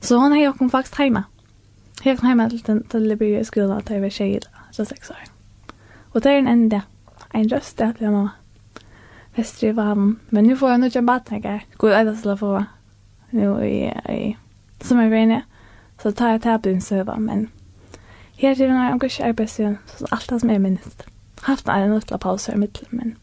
så 0.00 0.16
hon 0.16 0.32
har 0.32 0.38
ju 0.38 0.68
faktiskt 0.68 0.94
hemma. 0.94 1.24
Jag 2.02 2.18
kom 2.18 2.28
hemma 2.28 2.50
till 2.50 2.62
den 2.62 2.82
till 2.82 3.08
Liberia 3.08 3.44
skolan 3.44 3.82
där 3.84 3.94
jag 3.94 4.02
var 4.02 4.08
tjej. 4.08 4.40
Så 4.70 4.84
sex 4.84 5.10
år. 5.10 5.16
Och 6.12 6.20
det 6.20 6.30
är 6.30 6.38
en 6.38 6.48
enda 6.48 6.82
en 7.34 7.48
röst 7.48 7.80
att 7.80 8.00
jag 8.00 8.12
mamma. 8.12 8.30
Väster 9.34 9.68
i 9.68 9.72
varm. 9.72 10.18
Men 10.28 10.44
nu 10.44 10.56
får 10.56 10.68
jeg 10.68 10.74
jag 10.74 10.80
nog 10.80 10.96
en 10.96 11.06
God 11.76 11.90
Går 11.92 12.14
til 12.14 12.30
å 12.30 12.36
få 12.36 12.64
nu 13.30 13.64
i, 13.64 13.92
i 14.12 14.36
sommarbränne. 14.80 15.42
Så 16.02 16.10
tar 16.10 16.30
jeg 16.30 16.42
til 16.42 16.50
å 16.50 16.58
bli 16.58 16.72
en 16.72 16.80
söva. 16.80 17.16
Men 17.18 17.48
her 18.36 18.54
til 18.54 18.68
når 18.70 18.84
jeg 18.84 19.00
går 19.00 19.04
ikke 19.04 19.24
arbetsgivaren 19.24 19.78
så 19.86 20.06
alt 20.12 20.30
det 20.30 20.40
som 20.40 20.50
er 20.50 20.58
minst. 20.58 21.04
Haft 21.42 21.68
en 21.68 21.94
liten 21.94 22.18
paus 22.18 22.46
här 22.46 22.54
i 22.54 22.58
mitten. 22.58 22.88
Men 22.90 23.16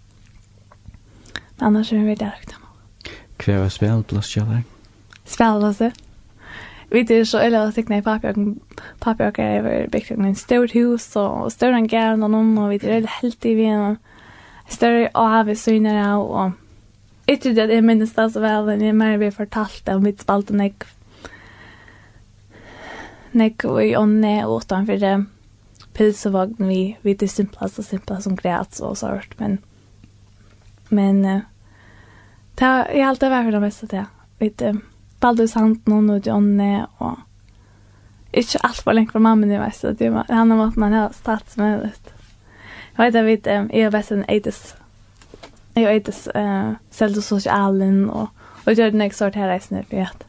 annars 1.60 1.94
er 1.94 1.98
vi 1.98 2.16
där. 2.16 2.36
Kvar 3.38 3.54
är 3.54 3.70
spelplats 3.70 4.38
jag 4.38 4.48
där? 4.48 4.64
Spelplats 5.26 5.78
det? 5.78 5.92
vi 6.90 7.04
det 7.04 7.26
så 7.26 7.38
eller 7.38 7.60
att 7.60 7.76
teckna 7.76 7.98
i 7.98 8.02
papper 8.02 8.56
papper 9.00 9.28
och 9.28 9.40
över 9.40 9.88
byggt 9.88 10.12
en 10.12 10.36
stort 10.36 10.76
hus 10.76 11.16
och 11.16 11.52
större 11.52 11.76
än 11.76 11.88
gärna 11.88 12.28
någon 12.28 12.58
och 12.58 12.72
vi 12.72 12.78
det 12.78 12.92
är 12.92 13.08
helt 13.22 13.46
i 13.46 13.64
en 13.64 13.98
större 14.68 15.10
av 15.14 15.50
i 15.50 15.56
synen 15.56 16.06
av 16.06 16.26
och 16.26 16.52
inte 17.26 17.50
det 17.50 17.74
är 17.76 17.82
minst 17.82 18.16
det 18.16 18.30
så 18.30 18.40
väl 18.40 18.66
när 18.66 18.94
mer 18.94 19.18
vi 19.18 19.32
fortalt 19.32 19.90
om 19.90 20.04
mitt 20.04 20.22
spalt 20.22 20.50
och 20.50 20.56
näck 20.56 20.84
nek 23.32 23.64
och 23.64 23.86
i 23.86 23.98
ånne 23.98 24.46
åtan 24.46 24.86
för 24.86 24.98
det 24.98 25.26
pilsevagn 25.94 26.68
vi 26.68 26.98
vi 27.02 27.14
det 27.14 27.28
simplast 27.28 27.80
och 27.80 27.86
simplast 27.86 28.24
som 28.24 28.36
gräts 28.36 28.80
och 28.80 28.98
så 28.98 29.08
hört 29.08 29.40
men 29.40 29.58
men 30.90 31.42
det 32.56 32.86
jag 32.94 33.02
alltid 33.02 33.30
varit 33.30 33.52
det 33.52 33.60
mesta 33.60 33.86
det. 33.86 34.06
Vet 34.40 34.58
du 34.58 34.80
Baldursand 35.20 35.88
noen 35.88 36.10
og 36.10 36.28
Johnny 36.28 36.86
og 37.00 37.18
ikke 38.34 38.62
alt 38.64 38.82
for 38.84 38.94
lenge 38.94 39.12
fra 39.12 39.20
mamma 39.20 39.46
nu 39.46 39.58
vet 39.60 39.82
du, 39.82 39.92
det 39.94 40.14
var 40.14 40.26
om 40.30 40.50
har 40.52 40.74
man 40.76 40.94
har 40.94 41.14
stått 41.14 41.52
som 41.52 41.64
helst. 41.64 42.14
Jag 42.96 43.12
vet 43.12 43.16
att 43.16 43.26
vi 43.26 43.42
är 43.44 43.84
ju 43.84 43.90
bäst 43.90 44.12
en 44.12 44.26
Aides. 44.28 44.76
Jag 45.74 45.84
är 45.84 45.90
Aides 45.90 46.28
eh 46.28 46.72
säljer 46.90 47.22
socialen 47.22 48.10
och 48.10 48.30
och 48.66 48.74
gör 48.74 48.92
den 48.92 49.02
extra 49.02 49.30
här 49.30 49.48
resan 49.48 49.84
för 49.84 50.02
att 50.02 50.26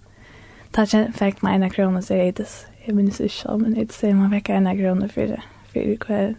ta 0.71 0.99
en 0.99 1.13
fakt 1.13 1.43
med 1.43 1.63
en 1.63 1.71
krona 1.71 2.03
så 2.03 2.15
Aides. 2.15 2.67
Jag 2.85 2.97
minns 2.97 3.21
inte 3.21 3.35
så 3.35 3.59
men 3.59 3.75
det 3.75 3.93
ser 3.93 4.15
man 4.15 4.31
vecka 4.31 4.55
en 4.55 4.79
krona 4.79 5.09
för 5.09 5.27
det 5.27 5.43
för 5.73 5.97
kväll. 5.97 6.35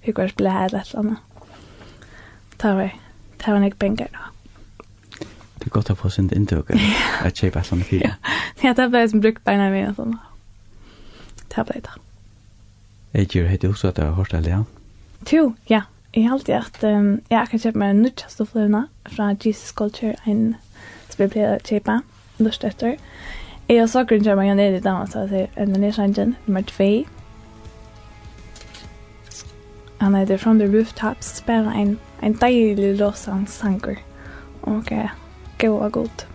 Fick 0.00 0.18
vars 0.18 0.34
blä 0.34 0.64
eller 0.64 0.96
annat. 0.98 1.18
Ta 2.56 2.74
det. 2.74 2.92
Ta 3.38 3.56
en 3.56 3.64
ek 3.64 3.78
pengar 3.78 4.08
då. 4.12 4.18
Det 5.60 5.66
er 5.66 5.70
godt 5.70 5.90
å 5.92 5.94
få 5.94 6.08
sin 6.08 6.30
inntøk 6.32 6.70
at 6.70 6.80
att 7.24 7.36
köpa 7.36 7.62
sådana 7.62 7.84
fyra. 7.84 8.14
Ja, 8.62 8.72
det 8.72 8.90
blev 8.90 9.08
som 9.08 9.20
brukt 9.20 9.44
beina 9.44 9.70
mine 9.70 9.88
och 9.88 9.96
sådana. 9.96 10.18
Det 11.56 11.66
blev 11.66 11.82
det. 11.82 11.90
Jeg 13.12 13.26
gjør 13.26 13.56
det 13.56 13.68
også 13.68 13.88
at 13.88 13.96
du 13.96 14.02
har 14.02 14.12
hört 14.12 14.30
det, 14.30 14.46
ja? 14.46 14.62
Jo, 15.32 15.54
ja. 15.70 15.80
Jeg 16.14 16.28
har 16.28 16.32
alltid 16.32 16.54
at 16.54 16.84
um, 16.84 17.20
jeg 17.30 17.48
kan 17.50 17.58
kjøpe 17.58 17.78
meg 17.78 17.90
en 17.90 18.02
nødja 18.02 18.28
stoffløvna 18.28 18.82
fra 19.08 19.34
Jesus 19.44 19.70
Culture, 19.70 20.14
en 20.26 20.56
som 21.10 21.22
jeg 21.22 21.30
pleier 21.30 21.54
å 21.54 21.62
kjøpe, 21.62 22.00
lust 22.38 22.64
etter. 22.64 22.96
Jeg 23.68 23.78
har 23.78 23.86
så 23.86 24.02
grunn 24.04 24.24
til 24.24 24.36
meg 24.36 24.56
ned 24.56 24.74
i 24.74 24.82
dag, 24.82 25.06
så 25.08 25.20
jeg 25.20 25.28
sier, 25.28 25.46
en 25.56 25.68
nødja 25.68 26.24
nummer 26.46 26.62
2. 26.62 26.88
Han 30.00 30.14
heter 30.14 30.36
From 30.36 30.58
the 30.58 30.66
Rooftops, 30.66 31.36
spiller 31.36 31.70
en, 31.72 31.98
en 32.22 32.34
deilig 32.40 32.98
låsans 32.98 33.50
sanger. 33.50 34.00
Og 34.62 34.76
okay 34.76 35.08
gå 35.60 35.88
god. 35.88 36.29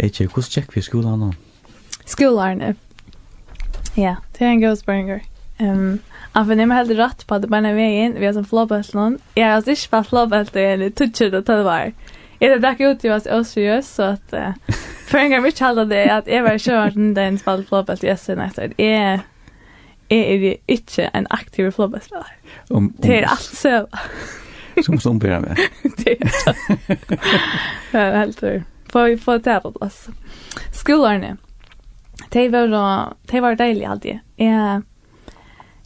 Ikke, 0.00 0.26
hvordan 0.26 0.50
tjekk 0.50 0.76
vi 0.76 0.82
skolen 0.84 1.20
nå? 1.20 1.32
Skolarne. 2.08 2.74
Ja, 3.96 4.16
det 4.38 4.46
er 4.46 4.54
en 4.54 4.62
god 4.62 4.76
spørninger. 4.76 5.20
Um, 5.60 6.00
han 6.32 6.46
finner 6.48 6.68
meg 6.70 6.78
helt 6.78 6.94
rett 6.98 7.26
på 7.28 7.36
at 7.36 7.44
det 7.44 7.50
bare 7.52 7.68
er 7.68 7.76
veien, 7.76 8.14
vi 8.16 8.24
har 8.24 8.32
sånn 8.36 8.48
flåbøtlen. 8.48 9.18
Jeg 9.36 9.44
har 9.44 9.58
altså 9.58 9.74
ikke 9.74 9.92
vært 9.96 10.08
flåbøtlen 10.08 10.84
i 10.86 10.90
2012 10.96 11.68
år. 11.68 11.92
Jeg 12.40 12.52
har 12.54 12.62
blekk 12.62 12.80
ut 12.80 13.04
i 13.04 13.10
oss 13.12 13.28
seriøs, 13.52 13.90
så 13.98 14.14
at 14.14 14.36
uh, 14.36 14.78
for 15.10 15.20
en 15.20 15.34
gang 15.34 15.44
vi 15.44 15.52
ikke 15.52 15.66
halda 15.66 15.84
det 15.90 16.04
at 16.14 16.30
jeg 16.30 16.46
var 16.46 16.62
kjørt 16.62 16.96
den 16.96 17.12
den 17.18 17.36
spalt 17.40 17.68
flåbøtlen 17.68 18.08
i 18.08 18.14
Østøy 18.14 18.38
neste 18.40 18.64
år. 18.64 18.76
Jeg, 18.80 19.20
jeg 20.10 20.36
er 20.38 20.56
ikke 20.78 21.10
en 21.14 21.28
aktiv 21.30 21.72
flåbøtlen. 21.76 22.24
Um, 22.70 22.76
um, 22.76 22.90
det 23.02 23.16
er 23.20 23.28
alt 23.34 23.50
så. 23.52 23.84
Som 24.80 25.00
som 25.02 25.18
ber 25.20 25.42
med. 25.44 25.56
det 25.98 26.16
er 27.92 28.18
helt 28.22 28.44
for 28.90 29.10
å 29.10 29.18
få 29.20 29.38
det 29.38 29.60
på 29.62 29.72
oss. 29.80 30.08
Skolerne, 30.72 31.36
de 32.30 32.48
var, 32.48 32.68
då 32.68 33.14
de 33.30 33.40
var 33.40 33.54
deilige 33.54 33.88
alltid. 33.88 34.18
Jeg, 34.36 34.82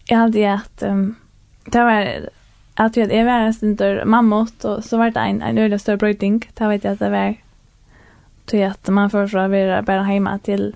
jeg 0.09 0.19
hadde 0.19 0.53
at, 0.53 0.83
um, 0.83 1.17
det 1.73 1.85
var, 1.85 2.29
at 2.77 2.97
jeg 2.97 3.27
var 3.27 3.47
en 3.47 3.53
stund 3.53 3.77
der 3.79 4.05
mamma 4.05 4.45
åt, 4.45 4.65
og 4.65 4.85
så 4.85 4.99
var 4.99 5.11
det 5.11 5.21
en, 5.21 5.43
en 5.43 5.59
øyelig 5.59 5.81
større 5.81 5.99
brøyding. 5.99 6.43
Da 6.59 6.69
vet 6.69 6.85
jeg 6.85 6.93
at 6.93 7.01
det 7.01 7.11
var, 7.11 7.35
til 8.47 8.65
at 8.67 8.89
man 8.89 9.11
får 9.11 9.29
fra 9.33 9.47
å 9.47 9.53
være 9.53 9.83
bare 9.83 10.09
hjemme 10.11 10.39
til, 10.45 10.73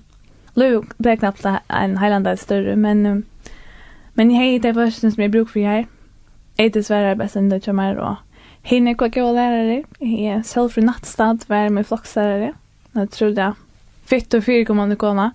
Løy 0.57 0.81
ble 0.97 1.13
knappt 1.15 1.45
en 1.45 1.99
heilandet 2.01 2.39
større, 2.41 2.75
men, 2.75 3.05
um, 3.05 3.25
men 4.17 4.31
jeg 4.31 4.39
har 4.39 4.63
det 4.63 4.75
første 4.75 5.11
som 5.11 5.21
jeg 5.21 5.31
bruker 5.31 5.51
for 5.51 5.59
her. 5.59 5.85
Jeg 6.57 6.73
dessverre 6.73 7.13
er 7.13 7.19
best 7.19 7.37
enn 7.39 7.51
det 7.51 7.61
kommer, 7.63 7.95
og 8.01 8.17
Hon 8.69 8.87
er 8.87 8.93
kvar 8.93 9.09
gode 9.09 9.33
lærere. 9.33 9.83
Jeg 9.99 10.25
er 10.29 10.41
selv 10.45 10.69
fra 10.69 10.81
nattstad, 10.81 11.47
var 11.49 11.69
med 11.73 11.83
flokslærere. 11.89 12.51
Jeg 12.95 13.09
tror 13.09 13.29
det. 13.29 13.53
Fitt 14.05 14.33
och 14.33 14.43
fyra 14.43 14.65
kommer 14.65 14.85
hon 14.87 14.95
komma. 14.95 15.31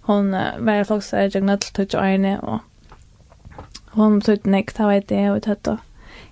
Hon 0.00 0.30
var 0.30 0.38
flokslærere, 0.58 0.84
flockslärare, 0.84 1.30
jag 1.34 1.42
nödde 1.42 1.66
till 1.74 1.88
Tjörne 1.88 2.38
och 2.38 2.58
Hun 3.92 4.20
tog 4.20 4.46
näkt, 4.46 4.76
ta 4.76 4.86
var 4.86 5.02
det 5.08 5.30
og 5.30 5.42
tøtt. 5.42 5.68
och 5.68 5.78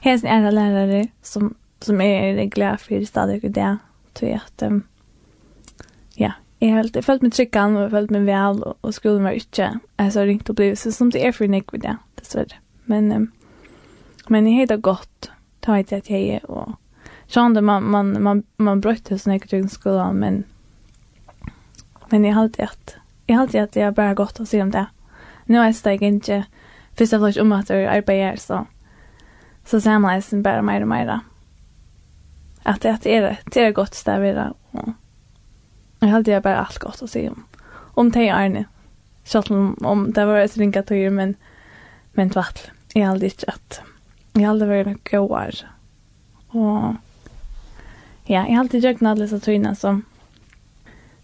hennes 0.00 0.24
är 0.24 0.50
lærere 0.50 1.08
som, 1.22 1.54
som 1.80 2.00
er 2.00 2.44
glad 2.44 2.80
for 2.80 2.94
i 2.94 3.06
stadig 3.06 3.44
och 3.44 3.50
det. 3.50 3.78
Tror 4.14 4.28
jeg 4.28 4.40
at 4.46 4.62
um, 4.62 4.82
ja, 6.16 6.32
jag 6.58 6.70
har 6.70 6.78
alltid 6.78 7.08
meg 7.08 7.22
med 7.22 7.76
og 7.76 7.84
och 7.84 7.90
följt 7.90 8.10
med 8.10 8.24
väl 8.24 8.62
og 8.62 8.76
och 8.80 8.94
skolan 8.94 9.24
var 9.24 9.32
Jeg 9.98 10.12
så 10.12 10.20
ringt 10.20 10.48
och 10.48 10.54
blivit 10.54 10.78
så 10.78 10.92
som 10.92 11.10
det 11.10 11.26
er 11.26 11.32
for 11.32 11.46
näkt 11.46 11.72
vid 11.72 11.80
det, 11.80 11.96
dessverre. 12.18 12.56
Men, 12.84 13.12
um, 13.12 13.32
men 14.28 14.46
jag 14.46 14.52
heter 14.52 14.76
godt, 14.76 15.30
ta 15.66 15.78
i 15.78 15.82
det 15.82 16.04
jeg 16.10 16.38
er, 16.38 16.44
og 16.50 16.76
sånn 17.26 17.56
det, 17.56 17.62
man 17.66 17.82
man 17.90 18.12
man 18.22 18.44
man 18.56 18.80
brøtte 18.80 19.18
sånn 19.18 19.32
när 19.34 19.54
jag 19.58 19.70
skolan 19.70 20.18
men 20.18 20.44
men 22.10 22.24
jeg 22.24 22.30
jag 22.30 22.36
hade 22.36 22.62
ett 22.62 22.96
jag 23.26 23.40
at 23.40 23.54
jeg 23.54 23.82
jag 23.82 23.94
bara 23.94 24.14
gått 24.14 24.40
og 24.40 24.48
se 24.48 24.62
om 24.62 24.70
det. 24.70 24.86
Nå 25.46 25.58
Nu 25.58 25.58
är 25.58 25.68
ikke 25.68 26.44
først 26.98 27.12
og 27.12 27.20
fremst 27.20 27.38
om 27.38 27.52
at 27.52 27.70
jeg 27.70 27.86
arbeider, 27.86 28.36
så 28.36 28.64
så 29.64 29.80
ser 29.80 29.98
man 29.98 30.22
den 30.30 30.42
bare 30.42 30.62
mer 30.62 30.82
og 30.82 30.88
mer. 30.88 31.20
At 32.64 32.82
det 32.82 33.06
är 33.06 33.20
det 33.20 33.38
det 33.54 33.56
er 33.56 33.72
godt 33.72 33.94
sted 33.94 34.14
stäv 34.14 34.22
vidare 34.22 34.52
och 34.70 34.88
jag 36.00 36.08
hade 36.08 36.30
jag 36.30 36.42
bare 36.42 36.56
alt 36.56 36.78
godt 36.78 37.02
å 37.02 37.06
se 37.06 37.28
om 37.28 37.44
om 37.94 38.10
det 38.10 38.28
er 38.28 38.48
nu. 38.48 38.64
Själv 39.24 39.50
om 39.50 39.76
om 39.84 40.12
det 40.12 40.26
var 40.26 40.36
et 40.36 40.58
ringa 40.58 40.82
tøyer, 40.82 41.10
men 41.10 41.36
men 42.12 42.30
tvatt. 42.30 42.70
Jag 42.94 43.06
hade 43.06 43.24
inte 43.24 43.46
att 43.48 43.80
Jeg 44.36 44.44
har 44.44 44.52
aldri 44.52 44.68
vært 44.68 44.90
noe 44.90 45.00
gåar. 45.08 45.62
Og 46.52 46.96
ja, 48.28 48.42
jeg 48.42 48.52
har 48.52 48.60
alltid 48.64 48.84
gjort 48.84 49.00
noe 49.00 49.14
alle 49.16 49.40
tøyene 49.40 49.72
som 49.78 50.04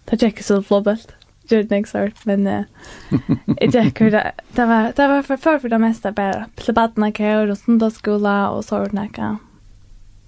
det 0.08 0.22
er 0.22 0.32
ikke 0.32 0.44
så 0.44 0.62
flåbelt. 0.64 1.14
Gjør 1.50 1.62
det 1.68 1.78
ikke 1.82 1.90
sart, 1.90 2.24
men 2.26 2.46
jeg 2.46 3.70
tjekker 3.72 4.10
det. 4.10 4.22
Det 4.56 4.66
var, 4.68 4.90
det 4.96 5.08
var 5.08 5.22
for, 5.22 5.36
for, 5.36 5.58
for 5.58 5.68
det 5.68 5.80
meste 5.80 6.12
bare 6.16 6.46
plebaten 6.56 7.04
av 7.06 7.12
kjør 7.16 7.52
og 7.52 7.60
sundagsskola 7.60 8.36
og 8.54 8.64
sånt 8.66 8.96
noe. 8.96 9.30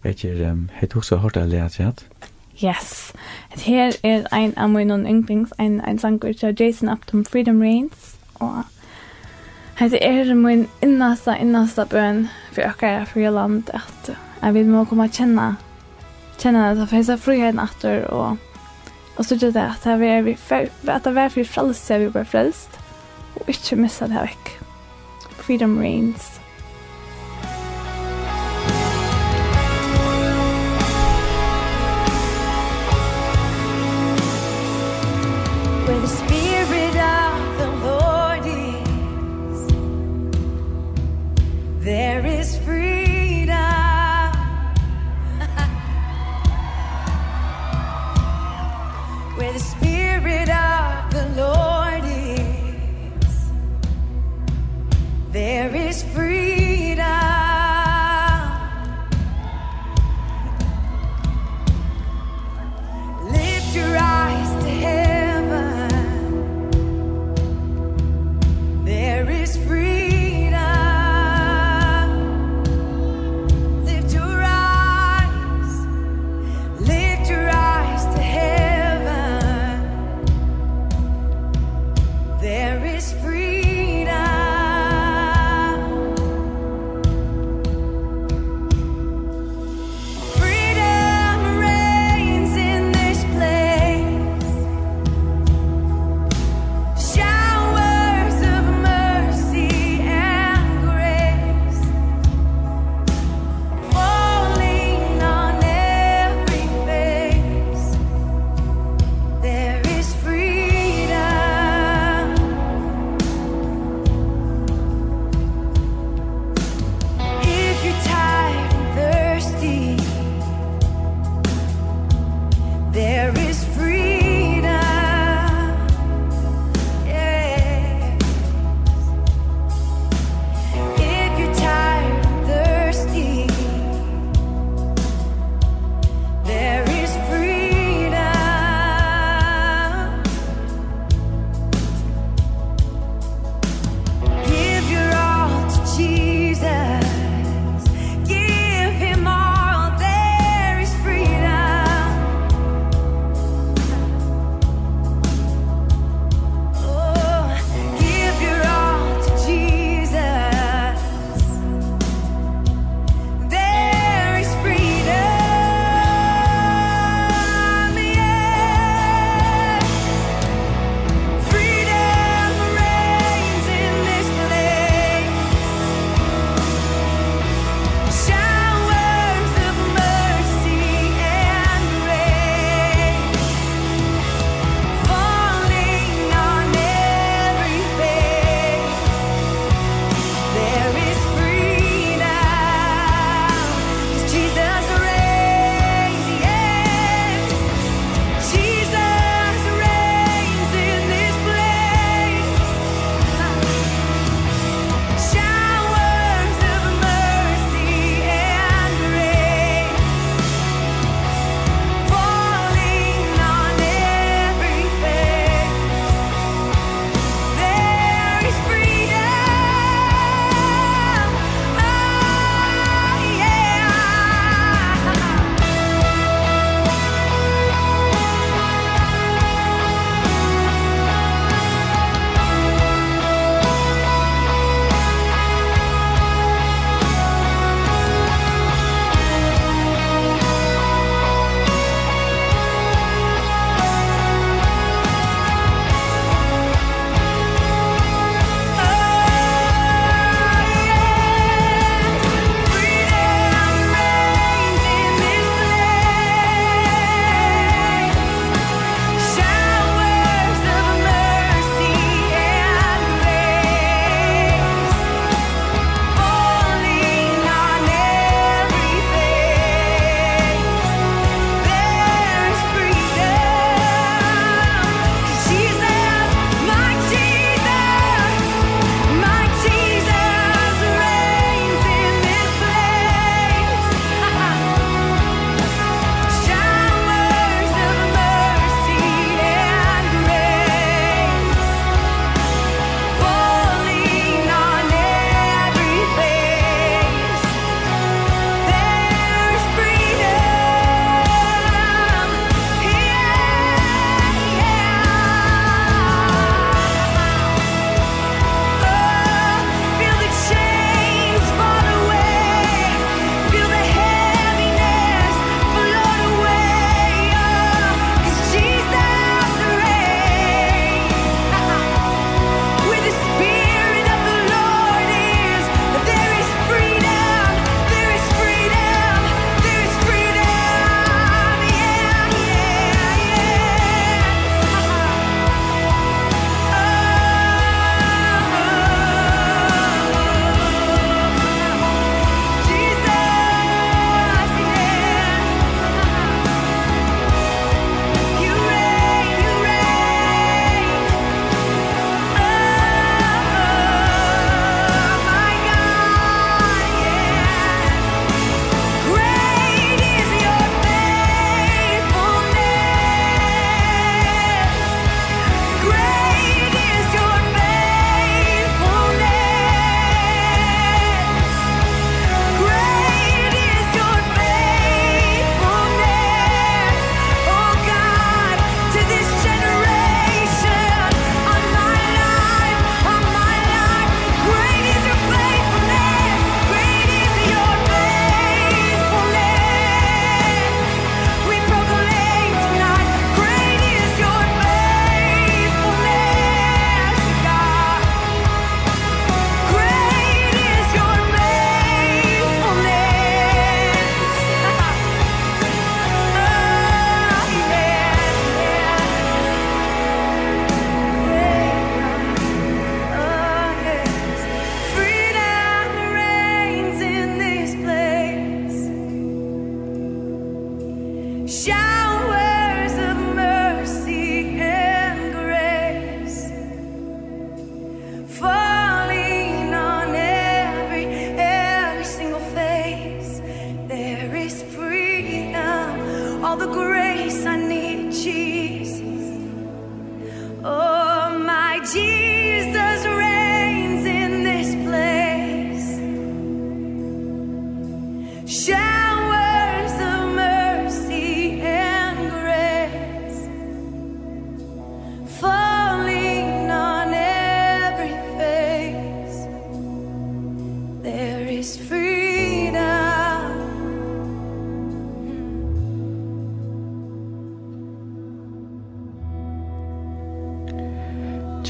Vet 0.04 0.24
ikke, 0.24 0.50
um, 0.50 0.68
har 0.74 0.92
du 0.92 0.98
også 1.00 1.16
hørt 1.22 1.34
det 1.34 1.48
lærte 1.48 1.84
hatt? 1.84 2.04
Yes. 2.62 3.12
Det 3.54 3.64
her 3.66 3.96
er 4.04 4.26
en 4.32 4.52
av 4.56 4.70
mine 4.70 5.00
yndlings, 5.08 5.52
en, 5.58 5.80
en 5.80 5.98
sanger 5.98 6.32
til 6.32 6.56
Jason 6.60 6.88
Upton 6.92 7.24
Freedom 7.24 7.60
Reigns. 7.60 8.14
Og 8.34 8.62
Hetta 9.74 9.98
er 9.98 10.34
min 10.34 10.68
innasta 10.82 11.34
innasta 11.42 11.84
bøn 11.90 12.28
for 12.54 12.62
okkara 12.68 13.06
fria 13.10 13.32
land 13.34 13.72
at 13.74 14.10
jeg 14.14 14.54
vil 14.54 14.70
må 14.70 14.84
koma 14.86 15.08
kjenna 15.10 15.56
kjenna 16.38 16.68
at 16.70 16.78
jeg 16.78 16.90
fæsa 16.92 17.16
friheten 17.18 17.58
atter 17.58 18.04
og 18.14 18.38
og 19.16 19.26
så 19.26 19.34
det 19.38 19.56
at 19.56 19.86
jeg 19.86 20.08
er 20.10 20.22
vi 20.22 20.36
at 20.86 21.06
jeg 21.06 21.16
er 21.24 21.28
fri 21.28 21.44
frelse 21.44 21.98
vi 21.98 22.08
bare 22.14 22.24
frelst 22.24 22.78
og 23.34 23.48
ikke 23.50 23.76
missa 23.76 24.06
det 24.06 24.22
vekk. 24.22 24.50
Freedom 25.42 25.78
reigns. 25.78 26.40
Where 35.86 36.00
the 36.00 36.33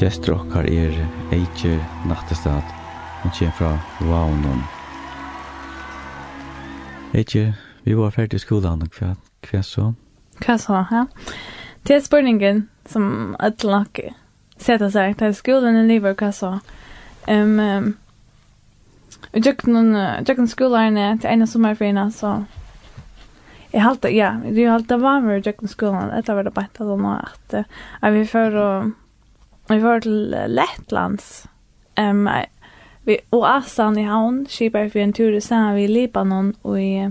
Gestur 0.05 0.35
okkar 0.35 0.67
er 0.69 0.93
Eikje 1.33 1.79
Nattestad, 2.05 2.67
og 3.25 3.31
kjem 3.33 3.49
fra 3.57 3.71
Vaunon. 4.05 4.59
Eikje, 7.17 7.55
vi 7.87 7.95
var 7.97 8.11
ferdig 8.13 8.37
i 8.37 8.43
skolan, 8.43 8.83
hva, 8.93 9.15
hva 9.47 9.61
så? 9.65 9.85
Hva 10.43 10.57
så, 10.61 10.83
ja. 10.91 11.01
Det 11.89 11.95
er 11.95 12.03
spørningen 12.05 12.59
som 12.85 13.07
et 13.41 13.65
nok 13.65 13.97
setter 14.61 14.91
seg 14.93 15.15
til 15.23 15.33
skolen 15.33 15.79
i 15.79 15.87
livet, 15.87 16.21
hva 16.21 16.29
så? 16.29 16.51
Um, 17.25 17.55
um, 17.57 17.87
Jøkken 19.33 20.51
skolerne 20.51 21.07
til 21.17 21.31
en 21.31 21.47
av 21.47 21.49
sommerferien, 21.49 22.11
så 22.13 22.43
Jeg 23.73 23.81
halte, 23.81 24.13
ja, 24.13 24.35
det 24.45 24.67
er 24.67 24.69
halte 24.75 25.01
varmere 25.01 25.41
i 25.41 25.43
jøkken 25.49 25.67
skolen, 25.67 26.13
etter 26.13 26.37
var 26.37 26.45
det 26.45 26.53
bare 26.53 26.69
at 26.69 26.79
jeg 26.79 27.01
var 27.01 27.33
at 28.05 28.13
vi 28.13 28.23
før 28.29 28.59
og 28.61 28.93
Vi 29.69 29.81
var 29.81 30.03
til 30.05 30.33
Lettlands. 30.51 31.45
Um, 31.99 32.27
vi, 33.05 33.19
og 33.31 33.45
Asan 33.49 33.97
i 33.97 34.05
havn, 34.05 34.43
skipet 34.49 34.93
vi 34.95 35.01
en 35.01 35.13
tur 35.13 35.33
i 35.33 35.41
stedet 35.41 35.75
vi 35.77 35.85
i 35.85 35.91
Libanon 35.91 36.53
og 36.63 36.81
i 36.81 37.07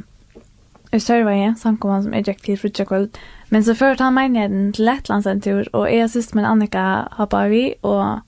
i 0.95 1.01
Sørveie, 1.03 1.55
samkommet 1.59 2.05
som 2.05 2.15
er 2.15 2.23
til 2.23 2.59
frutjakvöld. 2.59 3.09
Men 3.51 3.65
så 3.65 3.75
førte 3.75 4.05
han 4.05 4.15
menigheten 4.15 4.73
til 4.73 4.87
Lettlands 4.89 5.27
en 5.27 5.41
tur, 5.41 5.65
og 5.73 5.89
jeg 5.93 6.11
synes 6.11 6.35
min 6.35 6.45
Annika 6.45 6.85
hoppa 7.19 7.47
vi, 7.51 7.75
og, 7.83 8.21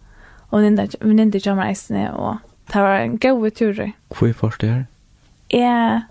og 0.51 0.63
venninne 0.63 1.41
kommer 1.41 1.65
reisende, 1.65 2.11
og 2.15 2.37
det 2.73 2.83
var 2.83 2.99
en 2.99 3.19
god 3.19 3.51
tur. 3.51 3.83
Hvor 4.19 4.33
først 4.33 4.61
det 4.61 4.71
her? 4.71 4.85
Jeg, 5.51 6.03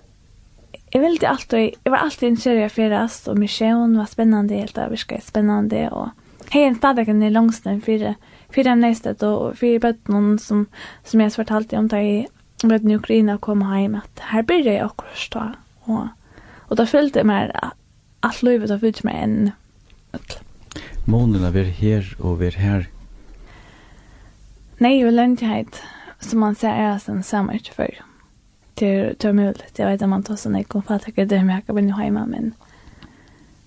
jeg 0.94 1.02
ville 1.02 1.28
alltid, 1.28 1.58
jeg 1.86 1.92
var 1.92 1.98
alltid 1.98 2.28
en 2.28 2.38
kjører 2.38 2.62
jeg 2.62 2.72
fyrast, 2.72 3.28
og 3.28 3.40
misjon 3.40 3.98
var 3.98 4.06
spennende, 4.12 4.56
helt 4.56 4.78
av 4.78 4.92
virka 4.96 5.20
spennende, 5.22 5.90
og 5.92 6.10
Hej, 6.50 6.76
staden 6.76 7.24
är 7.24 7.30
långsten 7.30 7.82
för 7.82 8.16
för 8.50 8.64
den 8.64 8.80
nästet 8.80 9.24
och 9.24 9.58
för 9.58 9.80
bötterna 9.80 10.38
som 10.38 10.66
som 11.04 11.22
jag 11.22 11.32
svartalt 11.32 11.74
om 11.74 11.90
ta 11.90 12.00
i 12.00 12.28
med 12.64 12.84
nu 12.84 12.96
Ukraina 12.96 13.38
kom 13.38 13.62
hem 13.62 13.96
att 13.96 14.20
här 14.20 14.44
blir 14.44 14.64
det 14.64 14.86
också 14.86 15.40
då. 15.40 15.52
Och 15.80 16.08
och 16.68 16.76
då 16.76 16.86
fällde 16.86 17.24
mer 17.24 17.60
allt 18.20 18.44
livet 18.44 18.72
av 18.72 18.86
ut 18.86 19.04
med 19.04 19.24
en 19.24 19.52
Månen 21.08 21.44
är 21.44 21.64
här 21.64 22.16
och 22.20 22.42
vi 22.42 22.48
är 22.48 22.52
här. 22.52 22.88
Nej, 24.78 25.06
och 25.06 25.12
löntighet 25.12 25.82
som 26.20 26.40
man 26.40 26.56
ser 26.56 26.74
är 26.74 26.98
sen 26.98 27.24
samma 27.24 27.54
utför. 27.54 28.00
Det 28.74 29.24
är 29.24 29.34
möjligt. 29.34 29.80
Jag 29.80 29.88
vet 29.88 30.02
att 30.02 30.10
man 30.10 30.24
tar 30.24 30.36
sådana 30.36 30.60
ekonomi 30.60 31.00
för 31.00 31.26
det 31.26 31.36
är 31.36 31.44
mycket 31.44 31.68
jag 31.68 31.78
kan 31.78 31.92
vara 31.92 32.04
hemma, 32.06 32.26
men 32.26 32.54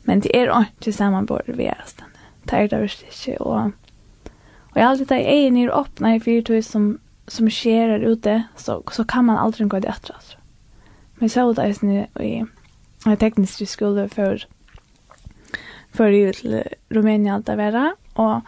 men 0.02 0.20
det 0.20 0.36
är 0.42 0.58
inte 0.58 0.92
samma 0.92 1.22
borde 1.22 1.52
vi 1.52 1.66
är 1.66 1.84
sen 1.86 2.07
det 2.50 2.58
er 2.58 2.70
det 2.72 2.80
visst 2.82 3.04
ikke, 3.04 3.36
og, 3.42 3.72
og 4.70 4.76
jeg 4.76 4.84
har 4.84 4.90
alltid 4.90 5.10
det 5.10 5.20
egen 5.26 5.56
er 5.56 5.74
åpne 5.74 6.14
i 6.16 6.20
fyrtøy 6.22 6.60
som, 6.64 6.98
som 7.28 7.48
skjer 7.52 7.94
her 7.94 8.06
ute, 8.08 8.36
så, 8.56 8.80
så 8.92 9.04
kan 9.04 9.26
man 9.28 9.40
aldri 9.40 9.68
gå 9.68 9.80
til 9.80 9.90
etter, 9.92 10.14
altså. 10.14 10.36
Men 11.18 11.28
så 11.28 11.48
er 11.50 11.74
det 11.82 12.06
i, 12.24 12.44
er 13.06 13.18
teknisk 13.18 13.66
skole 13.66 14.08
for, 14.08 14.44
for 15.90 16.14
jeg 16.14 16.34
til 16.34 16.62
Rumænia 16.94 17.34
alt 17.34 17.46
det 17.46 17.58
være, 17.58 17.92
og 18.14 18.40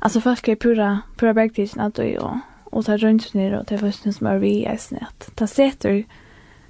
altså 0.00 0.20
folk 0.20 0.48
er 0.48 0.54
pura, 0.54 0.90
pura 1.18 1.32
bergtidsen 1.32 1.80
at 1.80 1.96
du, 1.96 2.06
og, 2.18 2.40
og 2.72 2.84
tar 2.84 3.04
rundt 3.04 3.34
ned 3.34 3.54
og 3.58 3.66
tar 3.66 3.82
først 3.82 4.08
som 4.12 4.26
er 4.26 4.38
vi 4.38 4.54
i 4.60 4.66
eisene, 4.66 5.06
at 5.06 5.30
ta 5.36 5.46
seter, 5.46 6.02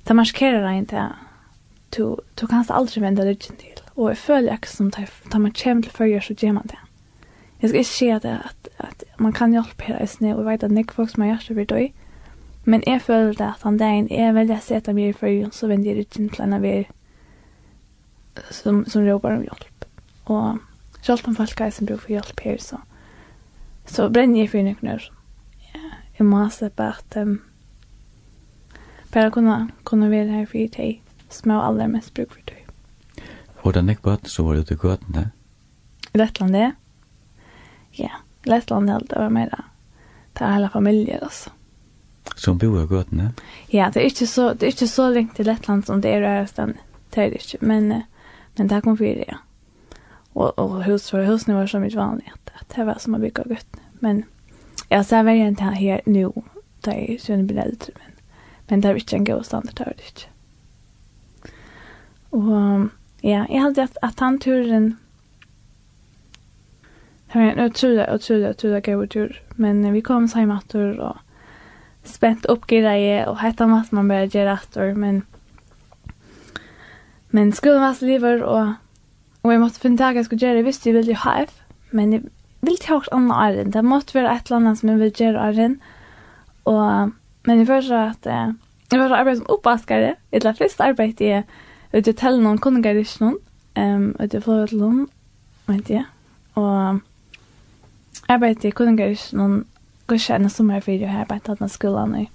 ta 0.05 0.15
marskerer 0.15 0.65
deg 0.67 0.81
inn 0.81 0.91
til, 0.91 1.15
du, 1.97 2.17
du 2.41 2.47
kan 2.47 2.65
aldri 2.69 3.03
vende 3.03 3.27
lykken 3.27 3.57
til. 3.61 3.80
Og 4.01 4.09
jeg 4.09 4.17
føler 4.17 4.57
ikke 4.57 4.71
som 4.73 4.89
da 4.91 5.39
man 5.39 5.53
kommer 5.53 5.83
til 5.83 5.93
følger, 5.93 6.21
så 6.25 6.35
gjør 6.35 6.53
man 6.57 6.71
det. 6.73 6.79
Jeg 7.61 7.69
skal 7.69 7.79
ikke 7.79 7.91
si 7.91 8.07
at, 8.09 8.25
at, 8.25 8.69
at 8.79 9.05
man 9.19 9.33
kan 9.37 9.53
hjelpe 9.53 9.85
her 9.85 9.99
i 10.01 10.07
sne, 10.09 10.33
og 10.37 10.47
vet 10.47 10.63
at 10.65 10.73
nek 10.73 10.93
folk 10.97 11.11
som 11.11 11.23
har 11.23 11.35
gjort 11.35 11.49
det 11.49 11.57
blir 11.59 11.69
døy. 11.69 11.91
Men 12.65 12.83
jeg 12.87 13.03
føler 13.03 13.37
det 13.37 13.47
at 13.47 13.63
han 13.63 13.77
dagen 13.77 14.09
er 14.09 14.33
veldig 14.33 14.57
å 14.57 14.65
sette 14.65 14.95
meg 14.97 15.11
i 15.11 15.19
følger, 15.21 15.51
så 15.53 15.69
vender 15.69 15.93
jeg 15.93 16.07
ikke 16.07 16.31
til 16.33 16.45
en 16.47 16.57
av 16.57 16.65
er 16.65 16.89
som, 18.51 18.85
som 18.89 19.05
råper 19.05 19.37
om 19.37 19.45
hjelp. 19.45 19.87
Og 20.33 21.03
selv 21.03 21.29
om 21.29 21.37
folk 21.37 21.61
er 21.61 21.75
som 21.75 21.89
bruker 21.89 22.07
for 22.07 22.15
hjelp 22.15 22.41
her, 22.47 22.57
så, 22.65 22.81
så 23.85 24.09
brenner 24.09 24.41
jeg 24.41 24.53
for 24.55 24.65
noen 24.65 24.95
år. 24.95 25.11
Jeg 26.17 26.29
må 26.29 26.47
slippe 26.53 26.89
at 26.97 27.21
um, 27.21 27.37
bare 29.13 29.33
kunne, 29.37 29.61
kunne 29.85 30.11
være 30.13 30.41
her 30.41 30.49
for 30.49 30.77
deg, 30.77 31.05
som 31.29 31.53
jeg 31.53 31.69
aller 31.69 31.93
mest 31.93 32.15
bruker 32.17 32.39
for 32.39 32.49
deg. 32.49 32.60
Og 33.63 33.75
det 33.77 33.83
nekk 33.85 34.03
bøtt 34.05 34.31
som 34.31 34.49
var 34.49 34.61
ute 34.61 34.75
i 34.75 34.97
det. 35.15 35.27
Lettland, 36.13 36.53
det. 36.53 36.73
Ja, 37.93 38.11
Lettland 38.45 38.91
helt, 38.91 39.09
det 39.11 39.19
var 39.19 39.29
mer 39.29 39.51
det. 39.51 39.65
Er 40.41 40.55
hele 40.55 40.71
familier, 40.73 41.19
altså. 41.23 41.51
Som 42.37 42.59
bor 42.59 42.81
i 42.81 42.87
gøtene? 42.87 43.33
Ja, 43.69 43.91
det 43.93 44.01
er 44.01 44.07
ikke 44.09 44.27
så, 44.27 44.55
det 44.55 44.67
er 44.67 44.73
ikke 44.73 44.89
så 44.89 45.11
lengt 45.13 45.37
til 45.37 45.47
Lettland 45.47 45.85
som 45.85 46.01
det 46.01 46.15
er 46.15 46.25
i 46.25 46.31
Ørestan. 46.39 46.75
Det 47.15 47.25
er 47.25 47.31
det 47.31 47.43
ikke, 47.43 47.67
men, 47.67 48.03
men 48.57 48.71
det 48.71 48.83
kom 48.83 48.97
fyrir, 48.97 49.25
ja. 49.29 49.41
Og, 50.35 50.59
og 50.59 50.85
hus 50.87 51.11
for 51.11 51.27
husene 51.27 51.59
var 51.59 51.67
så 51.67 51.81
mye 51.83 51.97
vanlig 51.97 52.31
at 52.33 52.65
det 52.77 52.87
var 52.87 53.01
som 53.03 53.17
å 53.19 53.21
bygge 53.21 53.45
gøtene. 53.51 53.85
Men 54.01 54.23
jeg 54.89 55.05
ser 55.05 55.27
veldig 55.27 55.49
enn 55.49 55.59
det 55.59 55.73
her 55.77 56.07
nå, 56.07 56.31
det 56.87 56.95
er 56.95 57.11
jo 57.19 57.35
en 57.35 57.47
bredere, 57.51 57.97
men, 57.99 58.17
men 58.71 58.81
det 58.81 58.91
er 58.91 59.03
ikke 59.03 59.19
en 59.19 59.29
god 59.29 59.45
standard, 59.45 59.77
det 59.77 59.87
er 59.87 59.99
det 59.99 60.11
ikke. 60.15 61.53
Og 62.39 62.91
Ja, 63.23 63.45
jeg 63.49 63.61
held 63.61 63.79
at, 63.79 63.99
at 64.03 64.21
han 64.21 64.39
turen 64.41 64.97
Det 67.31 67.35
var 67.35 67.51
en 67.51 67.65
utrolig, 67.71 68.07
utrolig, 68.15 68.49
utrolig 68.51 68.83
gøy 68.83 69.07
tur. 69.07 69.35
Men 69.57 69.93
vi 69.93 70.01
kom 70.01 70.25
oss 70.25 70.35
hjem 70.35 70.51
etter 70.51 70.97
og 70.99 71.21
spent 72.03 72.49
opp 72.51 72.65
greie 72.67 73.21
og 73.29 73.39
hette 73.43 73.67
om 73.67 73.77
man 73.93 74.09
bare 74.11 74.27
gjør 74.27 74.55
etter. 74.57 74.95
Men, 74.99 75.23
men 77.31 77.53
skolen 77.53 77.85
var 77.85 78.03
livet 78.03 78.43
og, 78.43 78.75
og 79.45 79.53
jeg 79.53 79.63
måtte 79.63 79.83
finne 79.85 80.01
tak 80.01 80.19
jeg 80.19 80.27
skulle 80.27 80.43
gjøre. 80.43 80.63
Jeg 80.63 80.67
visste 80.67 80.91
jeg 80.91 80.99
ville 80.99 81.21
ha 81.23 81.37
F, 81.45 81.55
men 81.93 82.17
jeg 82.17 82.25
ville 82.67 82.83
ta 82.83 82.97
også 82.97 83.15
andre 83.15 83.41
æren. 83.47 83.73
Det 83.73 83.85
måtte 83.85 84.19
være 84.19 84.35
et 84.35 84.51
eller 84.51 84.63
annet 84.63 84.81
som 84.81 84.91
jeg 84.91 84.99
ville 84.99 85.19
gjøre 85.23 85.47
æren. 85.53 85.81
Og, 86.65 87.13
men 87.47 87.63
jeg 87.63 87.71
følte 87.71 88.05
at 88.11 88.27
eh, 88.27 88.55
jeg 88.91 88.99
var 88.99 89.15
arbeid 89.21 89.39
som 89.39 89.53
oppvaskere. 89.55 90.15
Jeg 90.33 90.45
la 90.45 90.57
først 90.57 90.81
arbeid 90.83 91.21
i 91.23 91.37
ut 91.95 92.05
til 92.05 92.17
tellen 92.17 92.45
noen 92.47 92.59
kunninger 92.63 92.95
i 92.95 93.01
Rysnån, 93.01 93.39
um, 93.79 94.11
ut 94.21 94.35
i 94.35 94.41
Florødlån, 94.41 95.07
vet 95.67 95.91
jeg, 95.91 96.05
og 96.55 97.01
arbeidde 98.29 98.69
i 98.69 98.75
kunninger 98.75 99.07
i 99.07 99.15
Rysnån, 99.15 99.65
går 100.07 100.15
ikke 100.19 100.35
en 100.35 100.51
sommerfyr, 100.51 100.93
og 100.93 101.09
jeg 101.09 101.25
arbeidde 101.25 101.53
hatt 101.53 101.63
noen 101.63 101.73
skolen 101.73 102.15
i 102.19 102.29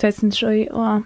2003, 0.00 0.68
og 0.72 1.02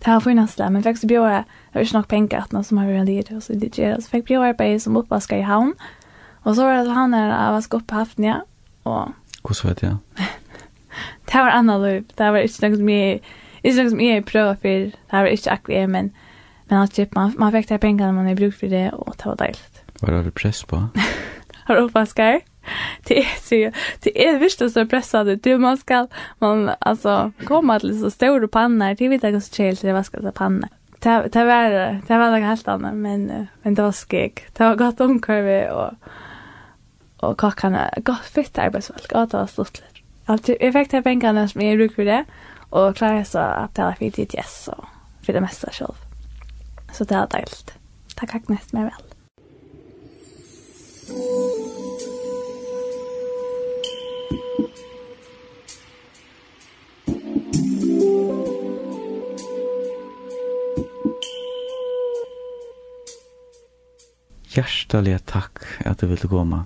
det 0.00 0.08
har 0.08 0.20
funnits 0.24 0.56
det, 0.56 0.72
men 0.72 0.82
faktisk 0.82 1.08
bjør 1.08 1.28
jeg, 1.28 1.44
det 1.44 1.74
var 1.74 1.80
ikke 1.80 1.96
nok 1.98 2.08
penger 2.08 2.42
at 2.42 2.52
noe 2.56 2.64
som 2.64 2.80
har 2.80 2.88
vært 2.88 3.08
litt, 3.08 3.32
og 3.36 3.42
så 3.44 3.56
det 3.60 3.74
gjør 3.76 3.94
jeg, 3.94 4.04
så 4.04 4.14
fikk 4.14 4.28
bjør 4.30 4.46
arbeid 4.52 4.80
som 4.80 4.96
oppvasker 4.96 5.42
i 5.42 5.48
havn, 5.48 5.74
og 6.44 6.56
så 6.56 6.64
var 6.64 6.84
det 6.84 6.96
han 6.96 7.12
der 7.12 7.28
jeg 7.28 7.56
vasker 7.56 7.80
opp 7.80 7.88
på 7.90 8.00
haften, 8.00 8.24
ja, 8.24 8.38
og... 8.88 9.12
Hvordan 9.44 9.68
vet 9.68 9.82
jeg? 9.82 10.28
det 11.28 11.44
var 11.44 11.52
annet 11.56 11.84
løp, 11.84 12.16
det 12.18 12.32
var 12.32 12.46
ikke 12.46 12.68
noe 12.68 12.80
som 12.80 12.92
jeg, 12.94 13.20
ikke 13.60 13.76
noe 13.76 13.92
som 13.92 14.02
jeg 14.06 14.24
prøver 14.28 14.60
for, 14.64 14.96
det 14.96 15.20
var 15.24 15.32
ikke 15.36 15.56
akkurat 15.56 15.76
jeg, 15.76 15.92
men 15.92 16.12
Men 16.70 16.78
att 16.78 16.92
typ 16.92 17.14
man 17.14 17.34
man 17.38 17.52
fick 17.52 17.68
där 17.68 17.78
pengarna 17.78 18.12
man 18.12 18.26
har 18.26 18.34
brukt 18.34 18.60
för 18.60 18.66
det 18.66 18.90
och 18.90 19.18
ta 19.18 19.34
dejligt. 19.34 19.82
Vad 20.00 20.12
har 20.12 20.22
du 20.22 20.30
press 20.30 20.64
på? 20.64 20.76
har 21.64 21.76
du 21.76 21.82
Oscar? 21.82 22.40
Det 23.04 23.18
är 23.18 23.26
så 23.40 23.78
det 24.00 24.26
är 24.26 24.38
visst 24.38 24.72
så 24.72 24.86
pressade 24.86 25.36
du 25.36 25.58
man 25.58 25.76
ska 25.76 26.06
man 26.38 26.70
alltså 26.78 27.32
komma 27.44 27.80
till 27.80 28.00
så 28.00 28.10
stora 28.10 28.48
pannor 28.48 28.94
till 28.94 29.08
vita 29.08 29.40
så 29.40 29.54
chill 29.54 29.76
till 29.76 29.92
vaska 29.92 30.22
så 30.22 30.32
panna. 30.32 30.68
Det 30.98 31.28
det 31.32 31.44
var 31.44 31.70
det 32.06 32.18
var 32.18 32.30
något 32.30 32.48
helt 32.48 32.68
annat 32.68 32.94
men 32.94 33.46
men 33.62 33.74
det 33.74 33.82
var 33.82 33.92
skeg. 33.92 34.46
Det 34.52 34.64
var 34.64 34.76
gott 34.76 35.00
omkurve 35.00 35.70
och 35.70 35.92
och 37.16 37.38
kakarna 37.38 37.90
gott 37.96 38.24
fitt 38.24 38.58
arbetsfolk 38.58 39.12
att 39.12 39.32
ha 39.32 39.46
stått 39.46 39.80
lite. 39.80 40.06
Alltså 40.24 40.56
jag 40.60 40.72
fick 40.72 40.90
där 40.90 41.02
pengarna 41.02 41.48
som 41.48 41.60
jag 41.60 41.92
för 41.92 42.04
det 42.04 42.24
och 42.70 42.96
klara 42.96 43.24
så 43.24 43.38
att 43.38 43.74
det 43.74 43.82
var 43.82 43.92
fint 43.92 44.18
yes 44.18 44.64
så 44.64 44.84
för 45.22 45.32
det 45.32 45.40
mesta 45.40 45.70
själv. 45.70 46.09
Så 46.92 47.04
det 47.04 47.16
var 47.16 47.26
deiligt. 47.26 47.74
Det 48.08 48.20
har 48.20 48.26
kagnat 48.26 48.72
mig 48.72 48.82
väl. 48.82 49.10
Hjärtaliga 64.52 65.18
tack 65.18 65.58
du 66.00 66.06
ville 66.06 66.28
komma. 66.28 66.64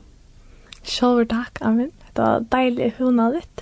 Själv 0.83 1.27
takk, 1.29 1.59
Amin. 1.61 1.91
Det 2.13 2.23
var 2.23 2.41
deilig 2.41 2.95
hundaligt. 2.99 3.54